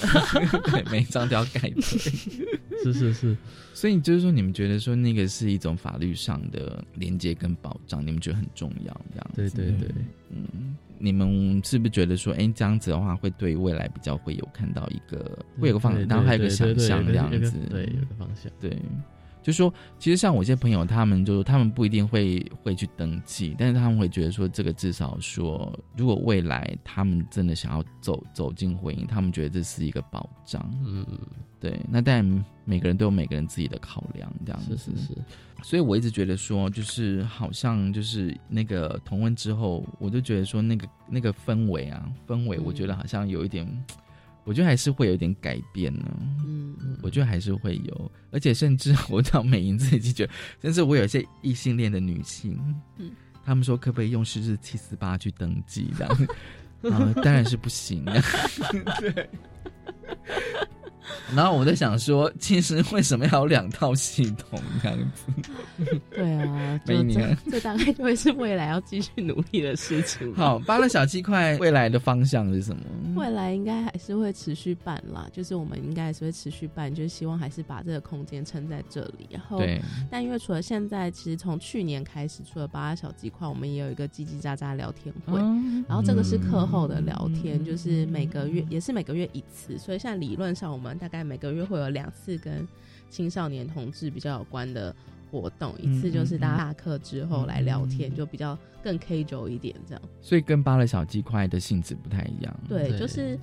[0.64, 1.80] 对，每一张都要盖对。
[2.84, 3.36] 是是是，
[3.74, 9.30] 所以就是说，你们觉得说那个是一种法律上的连接跟保障，你们觉得很重要这样？
[9.34, 9.88] 对对对，
[10.30, 18.76] 嗯，你们是不是觉得说，哎，这样子的话会对未来比较会有看到一个会有个方向，然后还有个想象这样子，对，有个方向，对。
[19.48, 30.70] 就说，其实像我一些朋友，他们就他们不一定会会去登记，但是他们会觉得说，这个至少说，如果未来他们真的想要走走进婚姻，他们觉得这是一个保障。
[30.84, 31.02] 嗯，
[31.58, 31.80] 对。
[31.88, 32.22] 那但
[32.66, 35.14] 每个人都有每个人自己的考量，这样子是是。
[35.62, 43.66] 所以我一直觉得说，就是好像就是那个同婚之后，我就觉得说，那个那个氛围啊，氛围，我觉得好像有一点。
[44.48, 46.06] 我觉得还是会有点改变呢。
[46.42, 50.32] 嗯，我觉得还是会有，而且甚至 我到美莹自己觉得，
[50.62, 52.58] 甚至我有一些异性恋的女性，
[52.96, 53.10] 嗯，
[53.44, 56.28] 他们说可不可以用十日七四八去登记这样？
[56.94, 58.02] 啊， 当然是不行。
[59.00, 59.28] 对。
[61.34, 66.00] 然后我在想说，其实为什么要有两套系统这样子？
[66.10, 70.34] 对啊，每年这大概就会是未来要继续努力的事情。
[70.34, 72.82] 好，扒了小鸡块，未来的方向是什么？
[73.18, 79.28] 未来应该还是会持续办啦，就是我们应该还是会持续办，就是希望还是把这个空间撑在这里。
[79.30, 79.60] 然后，
[80.10, 85.38] 但因为除了现在，其实从去年开始，除了扒了小鸡块，我们也有一个叽叽喳喳聊天会。
[85.86, 91.18] 然后这个是课后的聊天，就是每个月也是每个月一次，所以现在理论上我们大概。
[91.28, 92.66] 每个月会有两次跟
[93.10, 94.94] 青少年同志比较有关的
[95.30, 100.02] 活动，一次就是大家下课之后来聊天，就比较更 K 轴一点这样。
[100.20, 102.60] 所以跟扒了小鸡块的性质不太一样。
[102.68, 103.38] 对，就是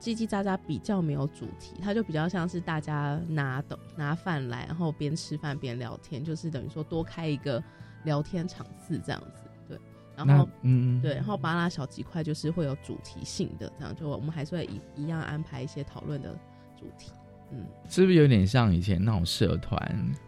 [0.00, 7.62] 叽叽喳喳，比较没有主题，它就比较像是大家拿的拿饭来，然后边吃饭边聊天，就是等于说多开一个
[8.04, 9.42] 聊天场次这样子。
[9.68, 9.78] 对。
[10.16, 16.34] 然后嗯，对，然后巴拉小鸡块就是会有主题性的，这样就我们还是会一一样安排一些讨论的
[16.78, 17.12] 主题。
[17.52, 19.80] 嗯，是不是有点像以前那种社团？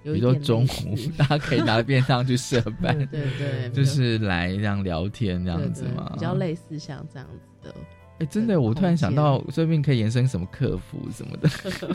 [0.03, 7.75] 比如说中午 大家可以拿便当去社办， 对对，就是来这样聊天这样子嘛，比较类似像这样子的。
[8.18, 11.49] 哎，真的，我突然想到，说不定可以延伸什么客服什么的。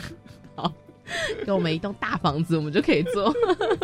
[0.56, 0.72] 好。
[1.44, 3.32] 给我们一栋大房子，我们就可以做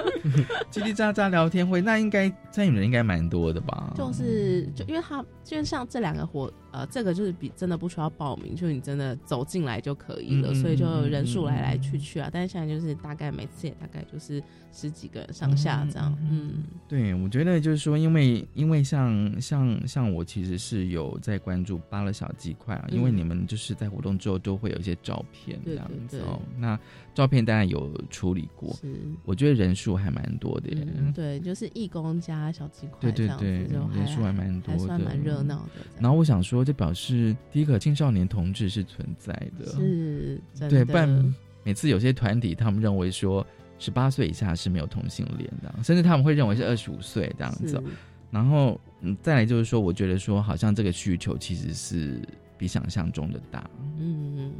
[0.70, 1.80] 叽叽喳喳聊天会。
[1.80, 3.92] 那应该参与人应该蛮多的吧？
[3.96, 12.28] 就是，就因为他，就像这两个活，呃，这个就是比真的不需要报名，就是你真的走进来就可以了，所以就人数来来去去啊。
[12.32, 14.42] 但是现在就是大概每次也大概就是
[14.74, 16.14] 十几个上下这样。
[16.28, 26.78] 嗯，对，我觉得就是说，因为因为像像像我其实是有在关注扒了小鸡块啊，因为你们就是在活动之后都会有一些照片这样子哦，那。
[27.14, 28.92] 照片当然有处理过，是
[29.24, 30.76] 我觉得人数还蛮多的。
[31.14, 33.48] 对，就是义工加小鸡块，对对对，
[33.94, 35.86] 人数还蛮多的，还算蛮热闹的。
[36.00, 40.84] 然后我想说，这表示第一个青少年同志是存在的，是，对。
[40.84, 43.46] 不然每次有些团体他们认为说
[43.78, 47.82] 十八岁以下是没有同性恋的，甚至他们会认为是二十五岁这样子。
[48.30, 52.20] 然后嗯，再来就是说，我觉得说好像这个需求其实是
[52.56, 53.68] 比想象中的大。
[53.98, 54.52] 嗯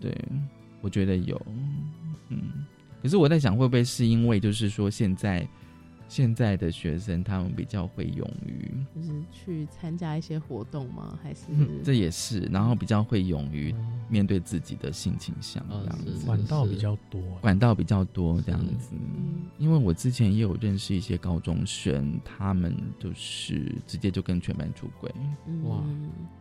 [0.00, 0.14] 对。
[0.82, 1.38] 我觉得有，
[2.30, 2.64] 嗯，
[3.02, 5.46] 可是我在想，会不会是因为就是说，现在
[6.10, 11.16] 现在的学生他们比较会勇于，就是去参加一些活动吗？
[11.22, 11.44] 还是？
[11.84, 13.72] 这也是，然后比较会勇于
[14.08, 16.26] 面对自己的性倾向，这样子。
[16.26, 18.96] 管道比较多，管道比较多这样子。
[19.56, 25.08] 因为我之前也有认识一些高中生，他们就是直接就跟全班出轨，
[25.62, 25.80] 哇，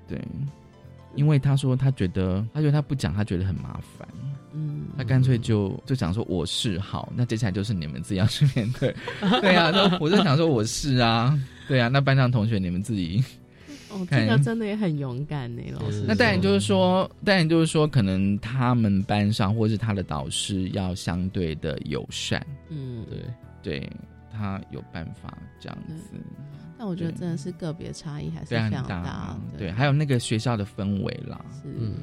[0.07, 0.20] 对。
[1.16, 4.07] 因为他说他觉得，他觉得他不讲，他觉得很麻烦。
[4.53, 8.95] 嗯，他干脆就就讲说我是好，那接下来就是你们自己要去面对。
[9.41, 13.24] 对啊，我就想说我是啊，对啊，那班上同学你们自己。
[13.91, 16.05] 哦，这个真的也很勇敢呢，老师。
[16.07, 22.45] 那当然就是说，当然就是说，可能他们班上或是他的导师要相对的友善。
[22.70, 23.03] 嗯，
[23.64, 23.89] 对对，
[24.32, 26.18] 他有办法这样子。
[26.82, 31.45] 但我觉得真的是个别差异还是非常大，对，还有那个学校的氛围啦。
[31.65, 31.93] 嗯，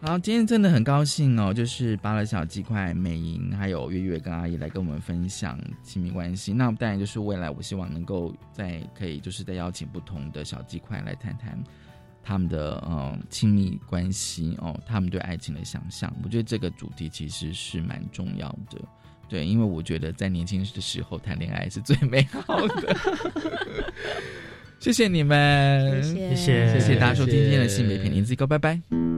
[0.00, 6.52] 好，今天真的很高兴哦，就是巴了小鸡块、美莹还有月月跟阿姨来跟我们分享亲密关系。
[6.52, 11.56] 那当然就是未来，我希望能够再可以就是再邀请不同的小鸡块来谈谈
[12.24, 16.12] 他们的嗯亲密关系哦，他们对爱情的想象。
[16.24, 18.80] 我觉得这个主题其实是蛮重要的。
[19.28, 22.96] 对，因为我觉得在年轻的时候谈恋爱是最美好的。
[24.78, 29.11] 谢谢你们，谢谢谢谢大家收听今天的性别片，林子哥，拜拜。